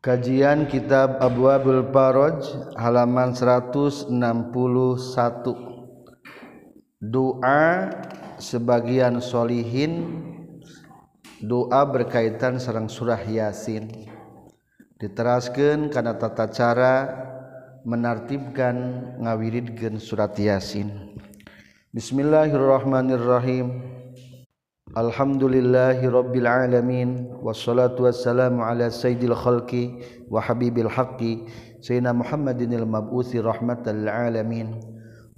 Kajian 0.00 0.64
Kitab 0.64 1.20
Abwabul 1.20 1.84
Faraj 1.92 2.40
halaman 2.72 3.36
161 3.36 4.08
Doa 7.04 7.92
sebagian 8.40 9.20
solihin 9.20 10.24
doa 11.44 11.84
berkaitan 11.84 12.56
sarang 12.56 12.88
surah 12.88 13.20
Yasin. 13.28 14.08
Diteraskan 14.96 15.92
karena 15.92 16.16
tata 16.16 16.48
cara 16.48 16.94
menartibkan 17.84 19.04
ngawiridkeun 19.20 20.00
surat 20.00 20.32
Yasin. 20.40 21.12
Bismillahirrahmanirrahim 21.92 23.99
Alhamdulillahi 24.90 26.02
Rabbil 26.02 26.50
Alamin 26.50 27.30
Wassalatu 27.46 28.10
wassalamu 28.10 28.66
ala 28.66 28.90
sayyidil 28.90 29.38
khalqi 29.38 30.02
wa 30.26 30.42
habibil 30.42 30.90
haqqi 30.90 31.46
Sayyidina 31.78 32.10
Muhammadinil 32.10 32.90
mab'uthi 32.90 33.38
rahmatan 33.38 34.02
lil 34.02 34.10
alamin 34.10 34.82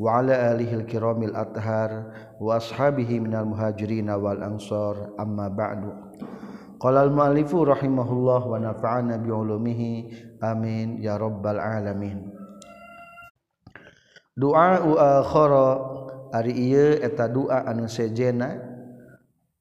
Wa 0.01 0.25
ala 0.25 0.57
alihil 0.57 0.89
kiramil 0.89 1.37
athar 1.37 2.17
Wa 2.41 2.57
ashabihi 2.57 3.21
minal 3.21 3.45
muhajirina 3.45 4.17
wal 4.17 4.41
ansar 4.41 5.13
amma 5.21 5.53
ba'du. 5.53 6.17
Qala 6.81 7.05
al-mu'alifu 7.05 7.69
rahimahullah 7.69 8.49
wa 8.49 8.57
nafa'ana 8.57 9.21
bi'ulumihi 9.21 10.41
Amin 10.41 10.97
ya 11.05 11.21
Rabbal 11.21 11.61
Alamin. 11.61 12.25
Doa 14.33 14.81
u 14.81 14.97
akhara 14.97 15.69
ari 16.33 16.57
ieu 16.57 17.05
eta 17.05 17.29
doa 17.29 17.69
anu 17.69 17.85
sejena 17.85 18.72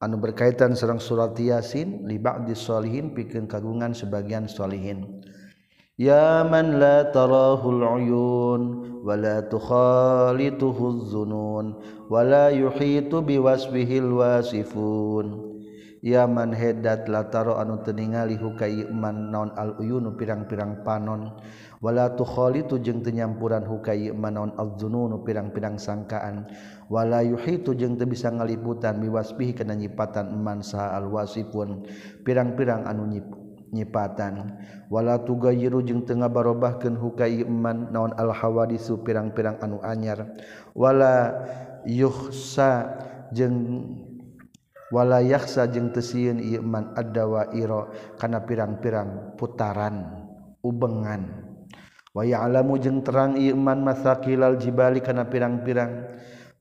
anu 0.01 0.17
berkaitan 0.17 0.73
serang 0.73 0.97
surat 0.97 1.37
Yasin 1.37 2.09
li 2.09 2.17
ba'dissholihin 2.17 3.13
pikeun 3.13 3.45
kagungan 3.45 3.93
sebagian 3.93 4.49
sholihin. 4.49 5.21
Ya 6.01 6.41
man 6.41 6.81
la 6.81 7.13
tarahul 7.13 7.85
uyun 7.85 8.61
wa 9.05 9.13
la 9.13 9.45
tukhalituhu 9.45 11.05
dzunun 11.05 11.77
wa 12.09 12.21
la 12.25 12.49
yuhitu 12.49 13.21
biwasfihil 13.21 14.09
wasifun. 14.09 15.53
Ya 16.01 16.25
man 16.25 16.49
hedat 16.57 17.05
la 17.05 17.29
taro 17.29 17.61
anu 17.61 17.85
teu 17.85 17.93
ningali 17.93 18.33
hukaiman 18.33 19.29
naon 19.29 19.53
al 19.53 19.77
uyunu 19.77 20.17
pirang-pirang 20.17 20.81
panon. 20.81 21.37
wala 21.81 22.13
tukholi 22.13 22.69
tujeng 22.69 23.01
tenyampuran 23.01 23.65
hukai 23.65 24.13
naon 24.13 24.53
al-zununu 24.53 25.25
pirang-pirang 25.25 25.81
sangkaan. 25.81 26.45
Wala 26.87 27.25
yuhitu 27.25 27.73
jeung 27.73 27.97
teu 27.97 28.05
bisa 28.05 28.29
ngaliputan 28.29 29.01
biwasbihi 29.01 29.57
kena 29.57 29.73
nyipatan 29.73 30.29
man 30.37 30.61
saha 30.61 31.01
alwasifun 31.01 31.89
pirang-pirang 32.21 32.85
anu 32.85 33.09
nyip 33.09 33.25
nyipatan. 33.73 34.61
Wala 34.93 35.25
tugayiru 35.25 35.81
jeung 35.81 36.05
teu 36.05 36.21
ngabarobahkeun 36.21 37.01
hukai 37.01 37.41
iman 37.41 37.89
naon 37.89 38.13
al 38.13 38.29
hawadisu 38.29 39.01
pirang-pirang 39.01 39.57
anu 39.65 39.81
anyar. 39.81 40.37
Wala 40.77 41.33
yuhsa 41.89 42.93
jeung 43.33 43.89
wala 44.93 45.23
yaksa 45.23 45.65
jeung 45.71 45.89
teu 45.89 46.03
sieun 46.05 46.37
ieu 46.37 46.61
iman 46.61 46.93
ad-dawaira 46.93 47.89
kana 48.21 48.45
pirang-pirang 48.45 49.33
putaran 49.33 50.27
ubengan. 50.61 51.50
waya 52.11 52.43
alamu 52.43 52.75
jeung 52.79 53.03
terang 53.03 53.39
Iman 53.39 53.83
masa 53.83 54.19
kilal 54.19 54.59
jibali 54.59 54.99
karena 54.99 55.27
pirang-pirang. 55.27 55.91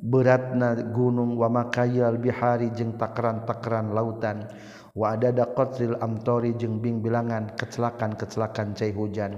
Beratna 0.01 0.81
gunung 0.97 1.37
wamakayal 1.37 2.17
bihari 2.17 2.73
jeung 2.73 2.97
takaran-takaran 2.97 3.93
lautan. 3.93 4.49
Wa 4.97 5.15
adada 5.15 5.47
qatril 5.53 6.01
amtori 6.01 6.57
jeung 6.57 6.81
bing 6.81 7.05
bilangan 7.05 7.53
kecelakaan-kecelakaan 7.55 8.75
cai 8.75 8.91
hujan. 8.97 9.37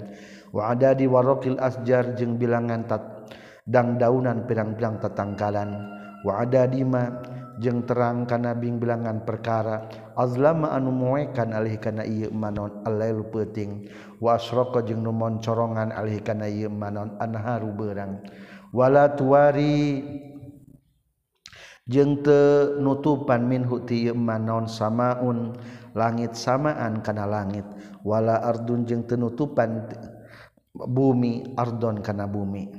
Wa 0.55 0.71
adadi 0.71 1.11
warokil 1.11 1.59
asjar 1.59 2.15
jeung 2.15 2.39
bilangan 2.39 2.87
tat 2.87 3.03
dang 3.67 3.99
daunan 3.99 4.45
pirang-pirang 4.47 4.99
tatangkalan 4.99 5.71
wa 6.27 6.43
adadi 6.43 6.83
ma 6.83 7.09
jeung 7.59 7.87
terang 7.87 8.25
kana 8.25 8.55
bing 8.55 8.79
bilangan 8.79 9.27
perkara. 9.27 9.91
Azlama 10.15 10.77
anu 10.77 10.95
moekan 10.95 11.57
alih 11.57 11.81
kana 11.83 12.07
ieu 12.07 12.31
manon 12.31 12.87
al-lailu 12.87 13.27
peuting. 13.33 13.91
wasroko 14.23 14.87
jeung 14.87 15.03
numon 15.03 15.43
corongan 15.43 15.91
alih 15.91 16.23
kana 16.23 16.47
ieu 16.47 16.71
manon 16.71 17.19
anharu 17.19 17.75
beurang. 17.75 18.23
Wala 18.71 19.11
tuari 19.19 19.99
jeung 21.91 22.23
teu 22.23 22.79
nutupan 22.79 23.43
minhu 23.43 23.83
ti 23.83 24.07
ieu 24.07 24.15
manon 24.15 24.71
samaun 24.71 25.59
langit 25.99 26.39
samaan 26.39 27.03
kana 27.03 27.27
langit. 27.27 27.67
Wala 28.07 28.39
ardun 28.47 28.87
jeung 28.87 29.03
teu 29.03 29.19
nutupan 29.19 29.91
bumi 30.71 31.59
ardon 31.59 31.99
kana 31.99 32.31
bumi. 32.31 32.71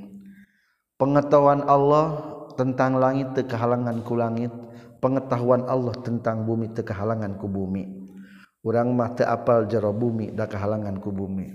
Pengetahuan 0.96 1.68
Allah 1.68 2.32
tentang 2.56 2.96
langit 2.96 3.36
teu 3.36 3.44
kahalangan 3.44 4.00
ku 4.00 4.16
langit. 4.16 4.50
Pengetahuan 5.04 5.68
Allah 5.68 5.92
tentang 6.00 6.48
bumi 6.48 6.72
teu 6.72 6.80
kahalangan 6.80 7.36
ku 7.36 7.44
bumi. 7.44 8.03
urang 8.64 8.96
mata 8.96 9.28
apal 9.28 9.68
jero 9.68 9.92
bumi 9.92 10.32
da 10.32 10.48
kahalangan 10.48 10.96
ku 10.98 11.12
bumi. 11.12 11.52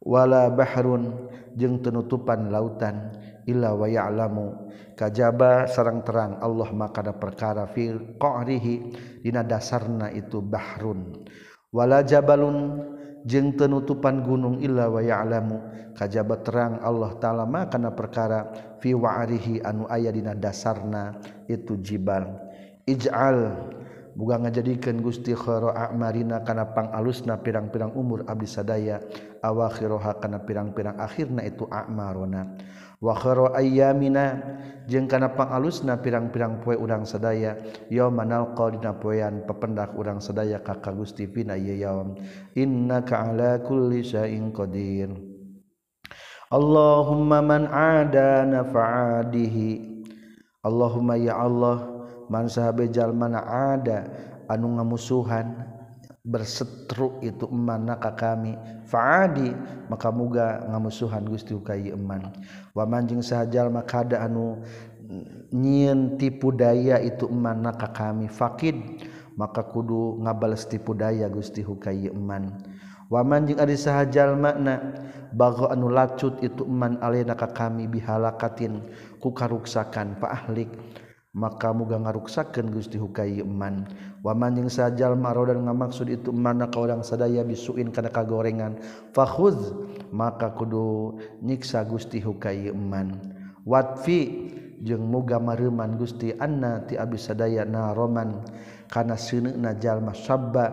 Wala 0.00 0.48
baharun 0.48 1.28
jeung 1.60 1.84
tenutupan 1.84 2.48
lautan 2.48 3.12
illa 3.44 3.76
wa 3.76 3.84
ya'lamu. 3.84 4.72
Kajaba 4.96 5.68
sarang 5.68 6.00
terang 6.04 6.40
Allah 6.40 6.72
maka 6.72 7.04
da 7.04 7.12
perkara 7.12 7.68
fi 7.68 7.92
qa'rihi 8.16 8.74
dina 9.20 9.44
dasarna 9.44 10.08
itu 10.12 10.40
bahrun. 10.40 11.24
Wala 11.68 12.00
jabalun 12.00 12.80
jeung 13.28 13.52
tenutupan 13.56 14.24
gunung 14.24 14.64
illa 14.64 14.88
wa 14.88 15.04
ya'lamu. 15.04 15.60
Kajaba 15.92 16.40
terang 16.40 16.80
Allah 16.80 17.20
taala 17.20 17.44
maka 17.44 17.76
na 17.76 17.92
perkara 17.92 18.48
fi 18.80 18.96
wa'rihi 18.96 19.60
anu 19.60 19.84
aya 19.92 20.08
dina 20.08 20.32
dasarna 20.32 21.20
itu 21.44 21.76
jibal. 21.84 22.24
Ij'al 22.88 23.52
buga 24.20 24.36
ngajadikeun 24.36 25.00
Gusti 25.00 25.32
khara 25.32 25.72
a'marina 25.88 26.44
kana 26.44 26.76
pangalusna 26.76 27.40
pirang-pirang 27.40 27.96
umur 27.96 28.28
abdi 28.28 28.44
sadaya 28.44 29.00
awakhiroha 29.40 30.20
kana 30.20 30.44
pirang-pirang 30.44 31.00
akhirna 31.00 31.40
itu 31.40 31.64
a'marona 31.64 32.60
wa 33.00 33.16
khara 33.16 33.56
ayyamina 33.56 34.36
jeung 34.84 35.08
kana 35.08 35.32
pangalusna 35.32 35.96
pirang-pirang 36.04 36.60
poe 36.60 36.76
urang 36.76 37.08
sadaya 37.08 37.56
yauma 37.88 38.28
nalqa 38.28 38.68
dina 38.76 38.92
poean 38.92 39.48
pependak 39.48 39.96
urang 39.96 40.20
sadaya 40.20 40.60
ka 40.60 40.76
ka 40.84 40.92
Gusti 40.92 41.24
pina 41.24 41.56
ieu 41.56 41.80
yaum. 41.80 42.20
Innaka 42.52 43.24
ala 43.24 43.56
kulli 43.64 44.04
syai'in 44.04 44.52
Allahumma 46.50 47.38
man 47.40 47.70
adana 47.70 48.66
fa'adihi 48.68 50.02
Allahumma 50.66 51.14
ya 51.16 51.40
Allah 51.40 51.99
mansahabjallmana 52.30 53.42
ada 53.42 54.06
anu 54.46 54.78
ngamusuhan 54.78 55.66
bersetru 56.22 57.18
itu 57.24 57.48
emanaka 57.48 58.14
kami. 58.14 58.54
Faadi 58.86 59.50
maka 59.90 60.12
muga 60.12 60.62
ngamusuhan 60.68 61.26
Gusti 61.26 61.56
Ukayi 61.56 61.90
eman. 61.90 62.30
Wamanjing 62.76 63.24
maka 63.72 64.06
ada 64.06 64.16
anu 64.24 64.62
nyiin 65.50 66.16
tipu 66.20 66.54
daya 66.54 67.02
itu 67.02 67.26
emanaka 67.26 67.90
kami. 67.90 68.30
Fakid 68.30 68.78
maka 69.34 69.64
kudu 69.64 70.20
ngabales 70.22 70.68
tipu 70.68 70.92
daya 70.92 71.26
Gusti 71.32 71.64
hukai 71.64 72.12
eman. 72.12 72.52
Wamanjing 73.10 73.58
ada 73.58 73.74
sahajal 73.74 74.38
makna 74.38 74.78
bago 75.34 75.66
anu 75.66 75.90
lacut 75.90 76.38
itu 76.46 76.62
eman 76.62 76.94
alenaka 77.02 77.50
kami 77.50 77.90
bihalakatin 77.90 78.86
ku 79.18 79.34
karuksakan 79.34 80.14
pak 80.20 80.30
ahlik. 80.30 80.70
maka 81.30 81.70
muga 81.70 81.94
ngaruksakeun 81.94 82.74
Gusti 82.74 82.98
hukai 82.98 83.38
iman 83.38 83.86
waman 84.26 84.58
yang 84.58 84.70
sajal 84.70 85.14
marodan 85.14 85.62
ngamaksud 85.62 86.10
itu 86.10 86.34
mana 86.34 86.66
ka 86.66 86.82
urang 86.82 87.06
sadaya 87.06 87.46
bisuin 87.46 87.94
kana 87.94 88.10
kagorengan. 88.10 88.82
Fakhudz 89.14 89.70
maka 90.10 90.50
kudu 90.58 91.18
nyiksa 91.38 91.86
Gusti 91.86 92.18
hukai 92.18 92.74
iman 92.74 93.14
watfi 93.62 94.50
jeung 94.80 95.06
muga 95.06 95.36
mareuman 95.38 95.94
Gusti 96.00 96.34
anna 96.34 96.82
ti 96.82 96.96
abis 96.96 97.30
sadaya 97.30 97.62
naroman. 97.68 98.42
Kana 98.90 99.14
seuneuna 99.14 99.78
jalma 99.78 100.18
sabba. 100.18 100.66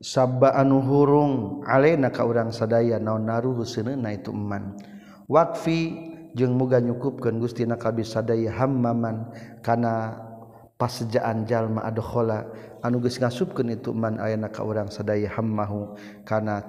Sabba 0.00 0.56
anu 0.56 0.80
hurung 0.80 1.60
alena 1.68 2.08
ka 2.08 2.24
urang 2.24 2.48
sadaya 2.48 2.96
naon 2.96 3.28
naruh 3.28 3.60
seuneuna 3.66 4.14
itu 4.16 4.32
eman. 4.32 4.78
Wakfi 5.28 6.07
jeung 6.36 6.56
muga 6.56 6.80
nyukupkeun 6.80 7.40
Gusti 7.40 7.64
na 7.64 7.76
kabisadaya 7.76 8.52
hammaman 8.52 9.30
kana 9.64 10.18
pasejaan 10.78 11.46
jalma 11.48 11.82
adkhola 11.86 12.46
anu 12.86 13.02
geus 13.02 13.18
ngasupkeun 13.18 13.74
itu 13.74 13.90
man 13.90 14.22
ayana 14.22 14.46
ka 14.52 14.62
urang 14.62 14.86
sadaya 14.92 15.26
hammahu 15.34 15.98
kana 16.22 16.62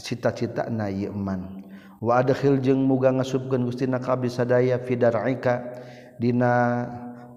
cita-cita 0.00 0.68
na 0.68 0.88
ieu 0.92 1.12
man. 1.12 1.64
Wa 2.00 2.24
adkhil 2.24 2.60
jeung 2.64 2.84
muga 2.88 3.12
ngasupkeun 3.12 3.64
Gusti 3.68 3.84
na 3.84 4.00
kabisadaya 4.00 4.80
fidaraika 4.80 5.60
dina 6.16 6.84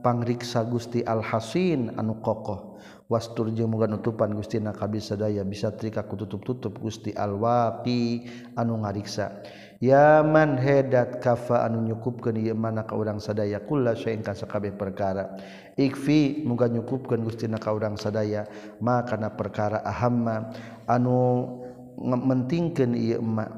pangriksa 0.04 0.64
Gusti 0.68 1.04
Al-Hasin 1.04 2.00
anu 2.00 2.20
kokoh. 2.24 2.76
Wastur 3.12 3.52
jeung 3.52 3.72
muga 3.72 3.92
nutupan 3.92 4.32
Gusti 4.32 4.64
na 4.64 4.72
kabisadaya 4.72 5.44
bisa 5.44 5.76
trika 5.76 6.08
kututup-tutup 6.08 6.80
Gusti 6.80 7.12
Al-Waqi 7.12 8.28
anu 8.56 8.80
ngariksa. 8.80 9.44
Yaman 9.84 10.56
hedat 10.64 11.20
kafa 11.20 11.68
anu 11.68 11.84
nyukupkeun 11.84 12.40
ieu 12.40 12.56
mana 12.56 12.88
ka 12.88 12.96
urang 12.96 13.20
sadaya 13.20 13.60
kulla 13.60 13.92
ka 14.00 14.32
sakabeh 14.32 14.72
perkara. 14.72 15.36
Ikfi 15.76 16.48
muga 16.48 16.72
nyukupkeun 16.72 17.20
gustina 17.20 17.60
ka 17.60 17.76
urang 17.76 18.00
sadaya 18.00 18.48
ma 18.80 19.04
kana 19.04 19.36
perkara 19.36 19.84
ahamma 19.84 20.56
anu 20.88 21.52
mentingkeun 22.00 22.96
ieu 22.96 23.20
emak 23.20 23.52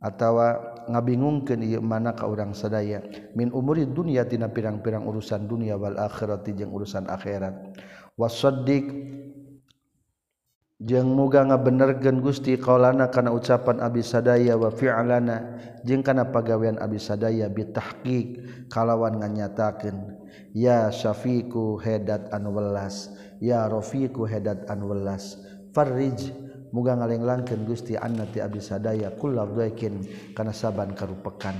atawa 0.00 0.56
ngabingungkeun 0.88 1.60
ieu 1.60 1.84
mana 1.84 2.16
ka 2.16 2.24
urang 2.24 2.56
sadaya. 2.56 3.04
Min 3.36 3.52
umuri 3.52 3.84
dunya 3.84 4.24
tina 4.24 4.48
pirang-pirang 4.48 5.04
urusan 5.04 5.44
dunia 5.44 5.76
wal 5.76 6.00
akhirati 6.00 6.56
jeung 6.56 6.72
urusan 6.72 7.12
akhirat. 7.12 7.76
Wasaddiq 8.16 8.88
jeng 10.78 11.10
muga 11.10 11.42
ngabenerkeun 11.42 12.22
Gusti 12.22 12.54
qaulana 12.54 13.10
kana 13.10 13.34
ucapan 13.34 13.82
Abisadaya 13.82 14.54
wa 14.54 14.70
fi'lana 14.70 15.58
jeung 15.82 16.06
kana 16.06 16.30
pagawean 16.30 16.78
Abisadaya 16.78 17.50
bitahqiq 17.50 18.42
kalawan 18.70 19.18
nganyatakeun. 19.18 20.18
Ya 20.54 20.88
syafiku 20.94 21.76
hedat 21.82 22.30
anu 22.30 22.54
welas. 22.54 23.10
Ya 23.42 23.66
rafiku 23.66 24.26
hedat 24.26 24.66
anu 24.70 24.94
welas. 24.94 25.38
Farrij 25.74 26.30
muga 26.70 26.94
ngalenglangkeun 26.96 27.64
Gusti 27.66 27.96
anna 27.98 28.28
ti 28.28 28.38
abdi 28.44 28.60
kullu 29.16 29.44
dhaikin 29.56 30.04
kana 30.36 30.52
saban 30.52 30.92
karupekan 30.92 31.56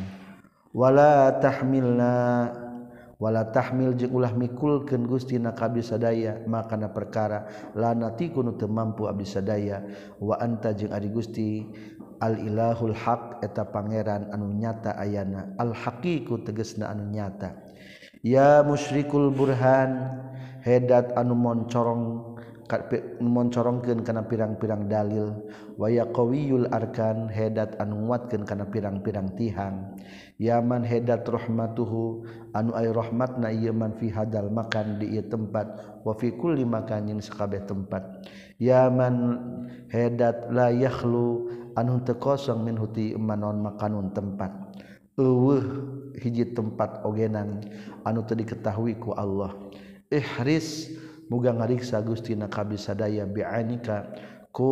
wala 0.76 1.32
tahmilna 1.40 2.14
wala 3.18 3.50
tahmil 3.50 3.98
jeung 3.98 4.14
ulah 4.14 4.30
mikulkeun 4.30 5.04
Gusti 5.10 5.42
na 5.42 5.50
ka 5.50 5.66
maka 6.46 6.78
perkara 6.88 7.50
lanatiku 7.74 8.46
nu 8.46 8.54
teu 8.54 8.70
mampu 8.70 9.10
abdi 9.10 9.26
sadaya 9.26 9.82
wa 10.22 10.38
anta 10.38 10.70
jeung 10.70 10.94
ari 10.94 11.10
Gusti 11.10 11.66
al 12.22 12.38
ilahul 12.38 12.94
haq 12.94 13.42
eta 13.42 13.66
pangeran 13.70 14.30
anu 14.34 14.50
nyata 14.54 14.94
ayana. 14.98 15.54
Al 15.58 15.74
haqiqu 15.74 16.42
tegasna 16.42 16.90
anu 16.90 17.10
nyata. 17.10 17.54
Ya 18.22 18.66
musyrikul 18.66 19.30
burhan 19.30 20.18
hedat 20.66 21.14
anu 21.14 21.38
moncorong 21.38 22.37
moncorongkeun 23.18 24.04
kana 24.04 24.28
pirang-pirang 24.28 24.86
dalil. 24.86 25.48
Waya 25.80 26.04
qawiyul 26.12 26.68
arkan 26.68 27.32
hedat 27.32 27.80
anu 27.80 28.06
nguatkeun 28.06 28.44
kana 28.44 28.68
pirang-pirang 28.68 29.32
tihang. 29.34 29.96
Yaman 30.36 30.84
hedat 30.84 31.24
rahmatuhu 31.24 32.28
anu 32.52 32.70
ay 32.76 32.92
rahmatna 32.92 33.48
ieu 33.50 33.72
man 33.72 33.96
fi 33.96 34.12
hadal 34.12 34.52
makan 34.52 35.00
di 35.00 35.16
ieu 35.16 35.24
tempat. 35.24 35.66
Wa 36.04 36.12
fi 36.14 36.30
kulli 36.36 36.68
makanin 36.68 37.24
sakabeh 37.24 37.64
tempat. 37.64 38.04
Yaman 38.60 39.16
hedat 39.88 40.52
la 40.52 40.68
yakhlu 40.68 41.48
anu 41.72 42.04
teu 42.04 42.20
kosong 42.20 42.62
min 42.62 42.76
huti 42.76 43.16
manon 43.16 43.64
makanun 43.64 44.12
tempat. 44.12 44.52
Eueuh 45.18 45.64
hiji 46.20 46.54
tempat 46.54 47.02
ogenan 47.02 47.64
anu 48.04 48.22
teu 48.28 48.38
diketahui 48.38 49.00
ku 49.00 49.16
Allah. 49.16 49.56
Ihris 50.08 50.88
muga 51.28 51.52
ngariksa 51.52 52.00
Gusti 52.04 52.34
na 52.34 52.48
kabisadaya 52.48 53.24
bianika 53.24 54.08
ku 54.52 54.68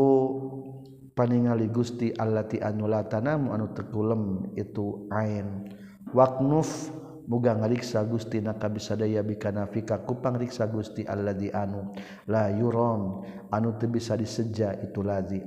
paningali 1.17 1.69
Gusti 1.73 2.13
allati 2.13 2.61
anu 2.61 2.89
latanamu 2.89 3.53
anu 3.53 3.73
tekulem 3.73 4.53
itu 4.57 5.09
ain. 5.13 5.73
Waqnuf 6.13 6.93
muga 7.27 7.57
ngariksa 7.57 8.05
Gusti 8.09 8.41
na 8.41 8.57
kabisadaya 8.57 9.21
bikanafika 9.21 10.05
ku 10.05 10.21
pangriksa 10.21 10.69
Gusti 10.71 11.03
alladzi 11.05 11.51
anu 11.51 11.93
la 12.31 12.49
yuram 12.53 13.25
anu 13.51 13.75
teu 13.77 13.91
bisa 13.91 14.15
diseja 14.15 14.73
itu 14.79 15.03
lazi 15.03 15.43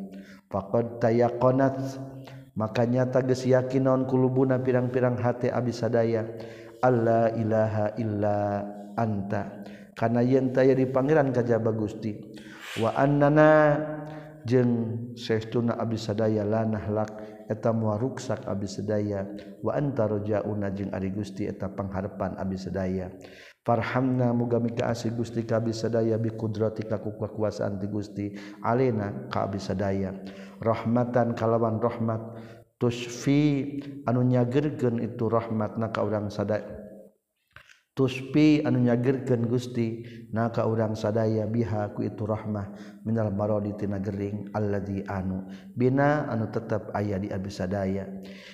faqad 0.51 0.99
tayaqanat 0.99 1.79
maka 2.59 2.83
nyata 2.83 3.23
geus 3.23 3.47
yakin 3.47 3.87
naon 3.87 4.03
kulubuna 4.03 4.59
pirang-pirang 4.59 5.15
hate 5.23 5.47
abisadaya 5.47 6.27
alla 6.83 7.31
ilaha 7.31 7.95
illa 7.95 8.37
anta. 8.99 9.63
karena 9.99 10.23
yen 10.23 10.55
tay 10.55 10.71
di 10.71 10.87
Pangeran 10.87 11.35
Kajaba 11.35 11.75
Gusti 11.75 12.15
waan 12.79 13.19
nana 13.19 13.75
jeng 14.47 14.71
seuna 15.19 15.75
Abis 15.75 16.07
seaya 16.07 16.47
lanahlak 16.47 17.11
etam 17.51 17.83
waruksak 17.83 18.47
Abis 18.47 18.79
sedaya 18.79 19.27
waantarjauna 19.59 20.71
jeung 20.71 20.95
Ari 20.95 21.11
Gusti 21.11 21.51
eta 21.51 21.67
pengharpan 21.67 22.39
Abisedaya 22.39 23.11
farhamna 23.67 24.31
mugami 24.31 24.71
kaasi 24.71 25.11
Gusti 25.11 25.43
ka 25.43 25.59
kabi 25.59 25.75
bi 26.15 26.31
kudrati 26.31 26.87
ka 26.87 27.03
kekuasaan 27.03 27.83
ti 27.83 27.87
Gusti 27.91 28.25
alena 28.63 29.27
ka 29.27 29.51
sedaya 29.59 30.15
rahmatan 30.63 31.35
kalawan 31.35 31.83
rahmat 31.83 32.39
tusfi 32.79 33.75
anu 34.07 34.23
nyagergen 34.23 35.03
itu 35.03 35.27
rahmatna 35.27 35.91
ka 35.91 35.99
urang 36.07 36.31
sadaya. 36.31 36.78
tuspi 37.99 38.63
anu 38.63 38.79
nyagirkeun 38.79 39.43
Gusti 39.43 40.07
naka 40.31 40.63
urang 40.63 40.95
sadaya 40.95 41.43
biha 41.43 41.91
ku 41.91 42.07
itu 42.07 42.23
rahmah 42.23 42.71
minal 43.03 43.27
maradi 43.35 43.75
tina 43.75 43.99
gering 43.99 44.47
alladzi 44.55 45.03
anu 45.03 45.43
bina 45.75 46.23
anu 46.31 46.47
tetep 46.47 46.95
aya 46.95 47.19
di 47.19 47.27
abdi 47.27 47.51
sadaya. 47.51 48.07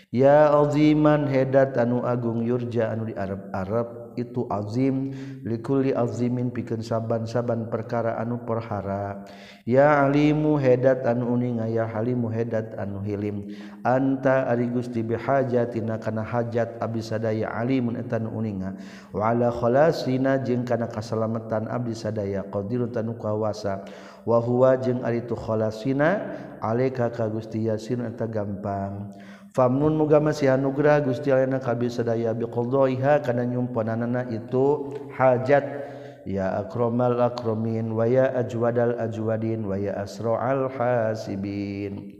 Ya 0.09 0.49
aziman 0.49 1.29
hedat 1.29 1.77
anu 1.77 2.01
agung 2.01 2.41
yurja 2.41 2.89
anu 2.89 3.05
di 3.05 3.13
arab-arab 3.13 4.04
itu 4.17 4.47
azim. 4.49 5.13
Likulli 5.45 5.91
azimin 5.93 6.49
pikeun 6.49 6.81
saban-saban 6.81 7.69
perkara 7.69 8.17
anu 8.17 8.41
perhara. 8.43 9.23
Ya 9.67 10.03
alimu 10.03 10.57
hedat 10.57 11.05
anu 11.05 11.35
uninga 11.35 11.69
ya 11.69 11.85
halimu 11.85 12.31
hedat 12.31 12.73
anu 12.79 13.03
hilim. 13.03 13.51
Anta 13.85 14.49
ari 14.49 14.71
Gusti 14.71 15.05
bihajatina 15.05 16.01
kana 16.01 16.25
hajat 16.25 16.81
abdi 16.81 17.01
sadaya 17.03 17.53
alimun 17.53 17.97
eta 17.99 18.17
anu 18.17 18.33
uninga. 18.33 18.77
Wala 19.13 19.53
khalasina 19.53 20.41
jeung 20.41 20.65
kana 20.65 20.89
kasalamatan 20.89 21.69
abdi 21.69 21.93
sadaya 21.93 22.45
qadirun 22.47 22.93
tanu 22.93 23.17
kuasa 23.17 23.85
wa 24.25 24.41
huwa 24.41 24.77
jeung 24.81 25.05
ari 25.05 25.25
tu 25.25 25.37
khalasina 25.37 26.33
alaika 26.61 27.09
ka 27.13 27.29
Gusti 27.29 27.69
Yasin 27.69 28.05
eta 28.05 28.25
gampang. 28.25 29.13
famun 29.55 29.95
muga 29.95 30.19
masih 30.19 30.51
anugerah 30.51 30.99
Gusti 30.99 31.31
Allah 31.31 31.63
kabeh 31.63 31.87
sadaya 31.87 32.35
biqadhiha 32.35 33.23
kana 33.23 33.47
nyumponanana 33.47 34.27
itu 34.27 34.91
hajat. 35.15 35.87
Ya 36.25 36.57
akramal 36.57 37.21
akramin 37.21 37.93
wa 37.93 38.09
ya 38.09 38.33
ajwadal 38.33 38.97
ajwadin 38.97 39.61
wa 39.61 39.77
ya 39.77 39.93
asra'al 40.01 40.73
hasibin. 40.73 42.17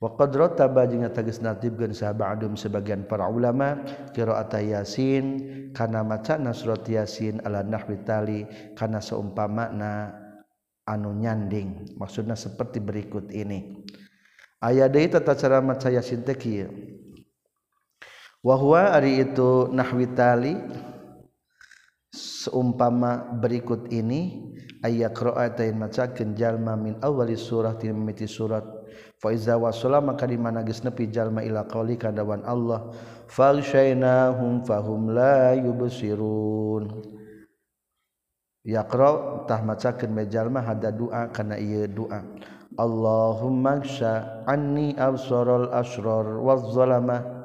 Wa 0.00 0.16
qad 0.16 0.32
rataba 0.32 0.88
jeung 0.88 1.04
tagis 1.12 1.44
natibkeun 1.44 1.92
sahabatum 1.92 2.56
sebagian 2.56 3.04
para 3.04 3.28
ulama 3.28 3.84
qiraat 4.16 4.56
yasin 4.56 5.36
kana 5.76 6.00
maca 6.00 6.40
surat 6.56 6.80
yasin 6.88 7.44
ala 7.44 7.60
nahwi 7.60 8.00
tali 8.08 8.48
kana 8.72 9.04
makna 9.52 10.16
anu 10.88 11.12
nyanding. 11.12 11.92
Maksudna 12.00 12.40
seperti 12.40 12.80
berikut 12.80 13.28
ini. 13.36 13.84
Aya 14.62 14.88
deui 14.88 15.08
tata 15.10 15.34
cara 15.36 15.60
maca 15.60 15.90
yasin 15.92 16.24
teh 16.24 16.36
kieu 16.36 16.70
wa 18.40 18.54
huwa 18.56 18.94
ari 18.94 19.20
itu 19.24 19.68
nahwi 19.72 20.06
tali 20.14 20.54
seumpama 22.16 23.36
berikut 23.36 23.92
ini 23.92 24.54
ayat 24.86 25.12
qira'atain 25.12 25.74
macakeun 25.76 26.38
jalma 26.38 26.78
min 26.78 26.96
awali 27.02 27.34
surah 27.34 27.74
ti 27.76 27.90
mimiti 27.90 28.30
surat. 28.30 28.64
Fa 29.20 29.32
iza 29.32 29.58
wasala 29.58 29.98
maka 30.00 30.28
di 30.28 30.38
mana 30.38 30.62
geus 30.62 30.84
nepi 30.86 31.10
jalma 31.10 31.42
ila 31.42 31.66
qauli 31.66 31.98
kadawan 31.98 32.46
Allah. 32.46 32.92
Faghshaynahum 33.26 34.62
fahum 34.64 35.10
la 35.10 35.58
yubsirun. 35.58 37.02
Yaqra 38.66 39.46
tah 39.46 39.60
macakeun 39.62 40.10
me 40.10 40.24
jalma 40.26 40.62
hada 40.62 40.90
doa 40.90 41.30
kana 41.30 41.54
ieu 41.58 41.86
doa 41.86 42.22
Allahumma 42.76 43.80
ksha 43.80 44.44
anni 44.44 44.92
absarul 45.00 45.72
asrar 45.72 46.40
wazzalama 46.44 47.36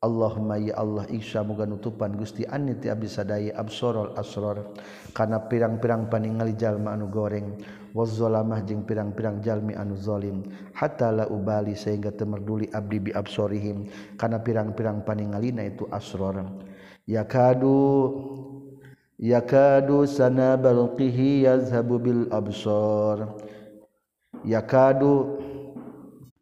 Allahumma 0.00 0.56
ya 0.56 0.80
Allah 0.80 1.04
isya 1.12 1.44
muga 1.44 1.68
nutupan 1.68 2.16
Gusti 2.16 2.48
anni 2.48 2.72
ti 2.72 2.88
abdi 2.88 3.04
sadaya 3.04 3.52
absarul 3.52 4.16
asrar. 4.16 4.72
Kana 5.12 5.44
pirang-pirang 5.44 6.08
paningali 6.08 6.56
jalma 6.56 6.96
anu 6.96 7.12
goreng 7.12 7.60
wazzalamah 7.92 8.64
jeung 8.64 8.88
pirang-pirang 8.88 9.44
jalmi 9.44 9.76
anu 9.76 10.00
zalim. 10.00 10.40
Hatta 10.72 11.12
la 11.12 11.28
ubali 11.28 11.76
sehingga 11.76 12.16
temerduli 12.16 12.72
abdi 12.72 12.96
bi 12.96 13.10
absarihim. 13.12 13.92
Kana 14.16 14.40
pirang-pirang 14.40 15.04
paningalina 15.04 15.68
itu 15.68 15.84
asrar. 15.92 16.48
Yakadu 17.04 17.76
yakadu 19.20 20.08
sana 20.08 20.56
balqihi 20.56 21.44
yazhabu 21.44 22.00
bil 22.00 22.24
absar. 22.32 23.36
Ya 24.44 24.64
kadu 24.64 25.40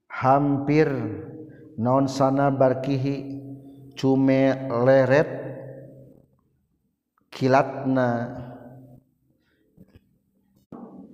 hampir 0.07 0.91
non 1.79 2.11
sana 2.11 2.51
barkihi 2.51 3.39
cume 3.95 4.71
leret 4.87 5.31
kilatna. 7.31 8.11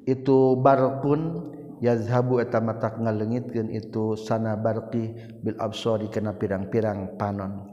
Itu 0.04 0.60
barpun 0.60 1.52
yazhabu 1.80 2.36
eta 2.36 2.60
matak 2.60 3.00
ngalengitkeun 3.00 3.72
itu 3.72 4.20
sana 4.20 4.52
barqi 4.52 5.16
bil 5.40 5.56
absari 5.56 6.12
kena 6.12 6.36
pirang-pirang 6.36 7.16
panon. 7.16 7.72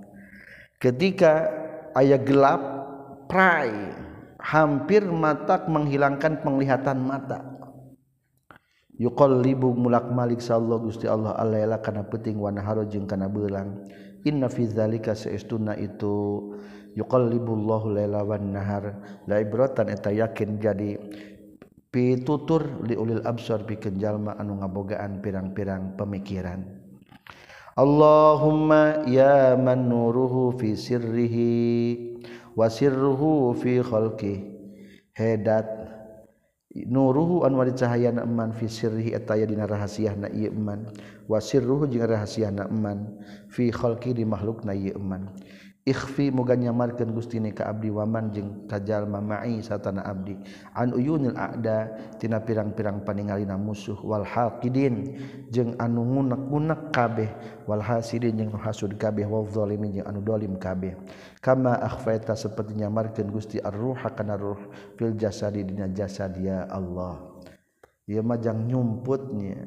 Ketika 0.79 1.51
ayat 1.91 2.23
gelap 2.23 2.61
prai 3.27 3.91
hampir 4.39 5.03
matak 5.03 5.67
menghilangkan 5.67 6.39
penglihatan 6.39 7.03
mata 7.03 7.50
yukol 8.99 9.39
libu 9.39 9.71
mulak 9.75 10.09
malik 10.11 10.43
sallallahu 10.43 10.91
gusti 10.91 11.07
Allah 11.07 11.35
alaila 11.37 11.79
kana 11.79 12.03
peting 12.07 12.39
wa 12.39 12.51
haro 12.59 12.83
jeung 12.87 13.07
kana 13.07 13.31
beulang. 13.31 13.87
Inna 14.21 14.49
fi 14.51 14.69
dzalika 14.69 15.17
saestuna 15.17 15.73
itu 15.79 16.53
yuqallibullahu 16.93 17.97
laila 17.97 18.21
wan 18.21 18.53
nahar. 18.53 19.01
La 19.25 19.41
ibratan 19.41 19.89
eta 19.89 20.13
yakin 20.13 20.61
jadi 20.61 21.01
pitutur 21.89 22.85
liulil 22.85 23.25
absar 23.25 23.65
pikeun 23.65 23.97
jalma 23.97 24.37
anu 24.37 24.61
ngabogaan 24.61 25.25
pirang-pirang 25.25 25.97
pemikiran. 25.97 26.61
Allahumma 27.73 29.07
ya 29.09 29.57
man 29.57 29.89
nuruhu 29.89 30.53
fi 30.59 30.77
sirrihi 30.77 31.49
wa 32.53 32.69
sirruhu 32.69 33.57
fi 33.57 33.81
khalqi 33.81 34.43
hedat 35.17 35.65
nuruhu 36.75 37.43
anu 37.43 37.59
ari 37.61 37.75
cahayana 37.75 38.23
eman 38.23 38.55
fi 38.55 38.67
sirrihi 38.67 39.11
eta 39.11 39.35
aya 39.35 39.45
dina 39.45 39.67
rahasiahna 39.67 40.31
ieu 40.31 40.51
eman. 40.51 40.87
Wa 41.27 41.39
sirruhu 41.43 41.87
jeung 41.91 42.07
rahasiahna 42.07 42.71
eman. 42.71 43.19
Fi 43.51 43.71
khalqi 43.71 44.15
di 44.15 44.23
makhlukna 44.23 44.71
ieu 44.71 44.95
eman. 44.95 45.27
Ikhfi 45.81 46.29
muga 46.29 46.53
nyamarkeun 46.53 47.09
Gusti 47.09 47.41
ni 47.41 47.57
ka 47.57 47.65
abdi 47.65 47.89
waman 47.89 48.29
jeung 48.29 48.69
kajal 48.69 49.09
ma'i 49.09 49.65
satana 49.65 50.05
abdi. 50.05 50.37
An 50.77 50.93
uyunil 50.93 51.33
a'da 51.33 51.89
tina 52.21 52.37
pirang-pirang 52.37 53.01
paningalina 53.01 53.57
musuh 53.57 53.97
wal 54.05 54.21
haqidin 54.21 55.17
jeung 55.49 55.73
anu 55.81 56.05
ngunek-ngunek 56.05 56.93
kabeh 56.93 57.29
wal 57.65 57.81
hasidin 57.81 58.37
jeung 58.37 58.53
hasud 58.61 58.93
kabeh 58.93 59.25
wal 59.25 59.49
zalimin 59.49 59.97
jeung 59.97 60.05
anu 60.05 60.21
dolim 60.21 60.53
kabeh. 60.61 60.93
Kama 61.41 61.73
akhfaita 61.81 62.37
saperti 62.37 62.77
nyamarkeun 62.77 63.33
Gusti 63.33 63.57
ar-ruha 63.57 64.13
kana 64.13 64.37
ruh 64.37 64.61
fil 65.01 65.17
jasadi 65.17 65.65
dina 65.65 65.89
jasad 65.89 66.37
ya 66.37 66.69
Allah. 66.69 67.41
Ieu 68.05 68.21
mah 68.21 68.37
jang 68.37 68.69
nyumputnya 68.69 69.65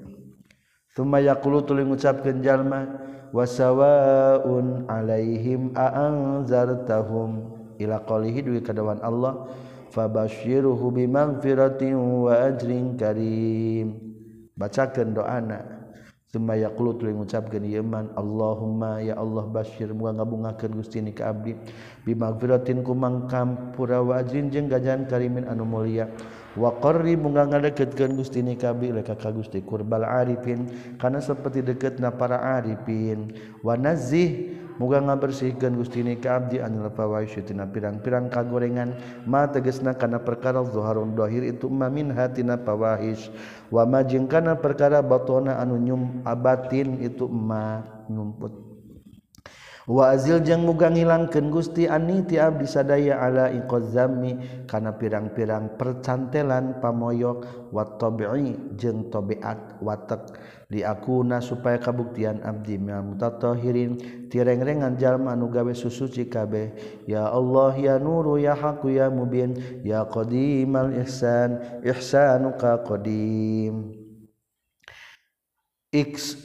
Tuma 0.95 1.19
yaqulu 1.19 1.67
tuluy 1.67 1.83
ngucapkeun 1.83 2.39
jalma 2.39 2.87
wasawaun 3.35 4.87
alaihim 4.87 5.75
aanzartahum 5.75 7.51
ila 7.83 7.99
qalihi 8.07 8.47
duwi 8.47 8.63
kadawan 8.63 9.03
Allah 9.03 9.51
fabasyiruhu 9.91 10.95
bimaghfiratin 10.95 11.99
wa 11.99 12.47
ajrin 12.47 12.95
karim. 12.95 13.99
Bacakeun 14.55 15.19
doana. 15.19 15.67
Tuma 16.31 16.55
yaqulu 16.55 16.95
tuluy 16.95 17.15
ngucapkeun 17.15 17.67
ieu 17.67 17.83
man 17.83 18.15
Allahumma 18.15 19.03
ya 19.03 19.19
Allah 19.19 19.51
basyir 19.51 19.91
muga 19.91 20.15
ngabungakeun 20.15 20.79
Gusti 20.79 21.03
ni 21.03 21.11
ka 21.11 21.35
abdi. 21.35 21.59
Bimaghfiratin 22.07 22.87
ku 22.87 22.95
mangkampura 22.95 23.99
wa 23.99 24.23
ajrin 24.23 24.47
jeung 24.47 24.71
gajahan 24.71 25.11
karimin 25.11 25.51
anu 25.51 25.67
mulia. 25.67 26.07
waqarri 26.55 27.19
munga 27.19 27.47
ngadeketkeun 27.47 28.15
Gusti 28.17 28.41
ni 28.43 28.55
kabeh 28.55 28.95
ka 29.03 29.31
Gusti 29.31 29.61
kurbal 29.63 30.07
arifin 30.07 30.71
kana 30.99 31.21
seperti 31.21 31.63
deketna 31.63 32.15
para 32.15 32.41
arifin. 32.59 33.35
Wa 33.61 33.77
nazih 33.79 34.57
muga 34.81 34.99
ngabersihkeun 34.99 35.79
Gusti 35.79 36.03
ni 36.03 36.19
ka 36.19 36.43
abdi 36.43 36.59
anil 36.59 36.91
fawaisy 36.91 37.45
tina 37.47 37.67
pirang-pirang 37.69 38.33
kagorengan. 38.33 38.97
Ma 39.29 39.47
tegasna 39.47 39.95
kana 39.95 40.19
perkara 40.23 40.65
zuharun 40.67 41.15
dohir 41.15 41.47
itu 41.47 41.71
ma 41.71 41.87
min 41.93 42.11
hatina 42.11 42.59
fawahish 42.59 43.31
wa 43.69 43.87
ma 43.87 44.03
jeung 44.03 44.27
kana 44.27 44.59
perkara 44.59 44.99
batona 45.05 45.61
anu 45.61 45.79
nyum 45.79 46.23
abatin 46.27 46.99
itu 47.03 47.29
ma 47.29 47.83
nyumput. 48.11 48.64
Wazil 49.85 50.41
jang 50.41 50.65
mugang 50.65 50.97
mugangilankan 50.97 51.53
Gusti 51.53 51.85
Ani 51.85 52.25
tiab 52.25 52.57
disadaya 52.57 53.21
ala 53.21 53.53
iqozami 53.53 54.65
kana 54.65 54.97
pirang-pirang 54.97 55.77
percantelan 55.77 56.81
pamoyok 56.81 57.69
wat 57.69 58.01
tobi 58.01 58.25
jeung 58.81 59.13
tobeat 59.13 59.77
watek 59.85 60.41
diakuna 60.73 61.45
supaya 61.45 61.77
kabuktian 61.77 62.41
abdi 62.41 62.81
mil 62.81 63.13
mutatohirin 63.13 64.01
tirengrengan 64.33 64.97
jalma 64.97 65.37
anu 65.37 65.53
gawe 65.53 65.77
susuci 65.77 66.33
kabeh 66.33 66.73
ya 67.05 67.29
Allah 67.29 67.77
ya 67.77 68.01
nuru 68.01 68.41
ya 68.41 68.57
haqu 68.57 68.89
ya 68.89 69.13
mubin 69.13 69.53
ya 69.85 70.09
qadimal 70.09 70.97
ihsan 70.97 71.61
ihsanuka 71.85 72.81
qadim. 72.89 73.93
X 75.93 76.41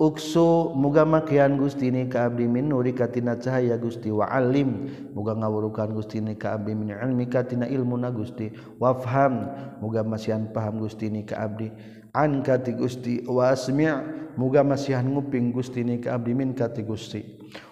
uksu 0.00 0.72
muga 0.74 1.04
makian 1.04 1.60
gustini 1.60 2.08
ka 2.08 2.26
abdi 2.26 2.48
min 2.48 2.68
nuri 2.68 2.90
katina 2.96 3.36
cahaya 3.36 3.78
gusti 3.78 4.10
wa 4.10 4.26
alim. 4.26 4.88
Muga 5.14 5.36
ngawurukan 5.36 5.92
gustini 5.92 6.34
ka 6.34 6.56
abdi 6.56 6.74
min 6.74 6.90
ilmi 6.90 7.28
katina 7.28 7.68
ilmuna 7.68 8.10
gusti. 8.10 8.50
Wafham 8.80 9.46
muga 9.78 10.02
masihan 10.02 10.48
paham 10.50 10.82
gustini 10.82 11.22
ka 11.22 11.44
abdi. 11.44 11.70
An 12.12 12.44
kati 12.44 12.76
gusti 12.76 13.24
wa 13.24 13.48
asmi' 13.56 13.88
muga 14.36 14.60
masihan 14.60 15.06
nguping 15.08 15.48
gustini 15.48 15.96
ka 15.96 16.20
abdi 16.20 16.36
min 16.36 16.52
kati 16.52 16.84
gusti. 16.84 17.24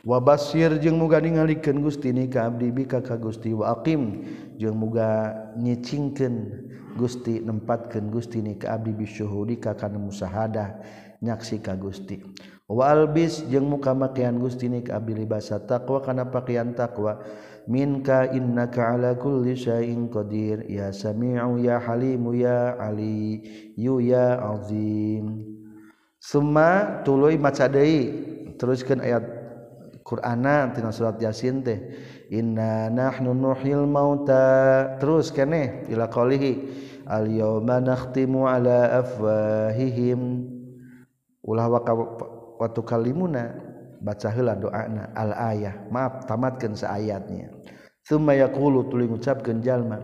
Wa 0.04 0.16
basir 0.20 0.80
jeung 0.80 0.96
muga 0.96 1.20
ningalikeun 1.20 1.84
gustini 1.84 2.24
ka 2.28 2.48
abdi 2.48 2.72
bika 2.72 3.04
ka 3.04 3.20
gusti. 3.20 3.52
Wa 3.52 3.76
aqim 3.76 4.24
jeung 4.56 4.80
muga 4.80 5.36
nyicingkeun 5.60 6.68
gusti 6.96 7.40
nempatkeun 7.44 8.08
gustini 8.08 8.56
ka 8.56 8.76
abdi 8.76 8.92
bisyuhudi 8.96 9.60
ka 9.60 9.76
kana 9.76 9.96
musahadah 10.00 10.80
nyaksi 11.20 11.60
ka 11.60 11.76
Gusti. 11.76 12.20
Walbis 12.70 13.44
jeung 13.50 13.66
muka 13.66 13.92
makian 13.92 14.38
Gusti 14.38 14.70
ni 14.70 14.80
ka 14.80 15.02
basa 15.02 15.58
takwa 15.58 16.00
kana 16.00 16.30
pakaian 16.30 16.70
takwa 16.70 17.18
minka 17.66 18.30
innaka 18.30 18.94
ala 18.94 19.18
kulli 19.18 19.58
syai'in 19.58 20.06
qadir. 20.06 20.64
Ya 20.70 20.94
sami'u 20.94 21.58
ya 21.60 21.82
halimu 21.82 22.30
ya 22.32 22.78
ali 22.78 23.42
yu 23.74 23.98
ya 24.00 24.38
azim. 24.38 25.44
Summa 26.20 27.02
tuluy 27.02 27.40
maca 27.40 27.66
deui 27.68 28.54
teruskeun 28.60 29.02
ayat 29.02 29.24
Qur'ana 30.06 30.70
tina 30.74 30.90
surat 30.94 31.18
Yasin 31.18 31.62
teh. 31.62 31.78
Inna 32.30 32.86
nahnu 32.86 33.34
nuhil 33.34 33.82
mauta. 33.86 34.94
Terus 35.02 35.34
keneh 35.34 35.90
ila 35.90 36.06
qalihi 36.06 36.52
al 37.10 37.26
yauma 37.26 37.82
nakhtimu 37.82 38.46
ala 38.46 39.02
afwahihim 39.02 40.59
ulah 41.50 41.66
waka 41.66 41.90
watu 42.62 42.86
kalimuna 42.86 43.50
baca 43.98 44.30
heula 44.30 44.54
doana 44.54 45.10
al 45.18 45.34
ayah. 45.50 45.74
Maaf 45.90 46.30
tamatkeun 46.30 46.78
saayatnya 46.78 47.50
thumma 48.06 48.38
yaqulu 48.38 48.86
tuluy 48.86 49.10
ngucapkeun 49.10 49.58
jalma 49.58 49.98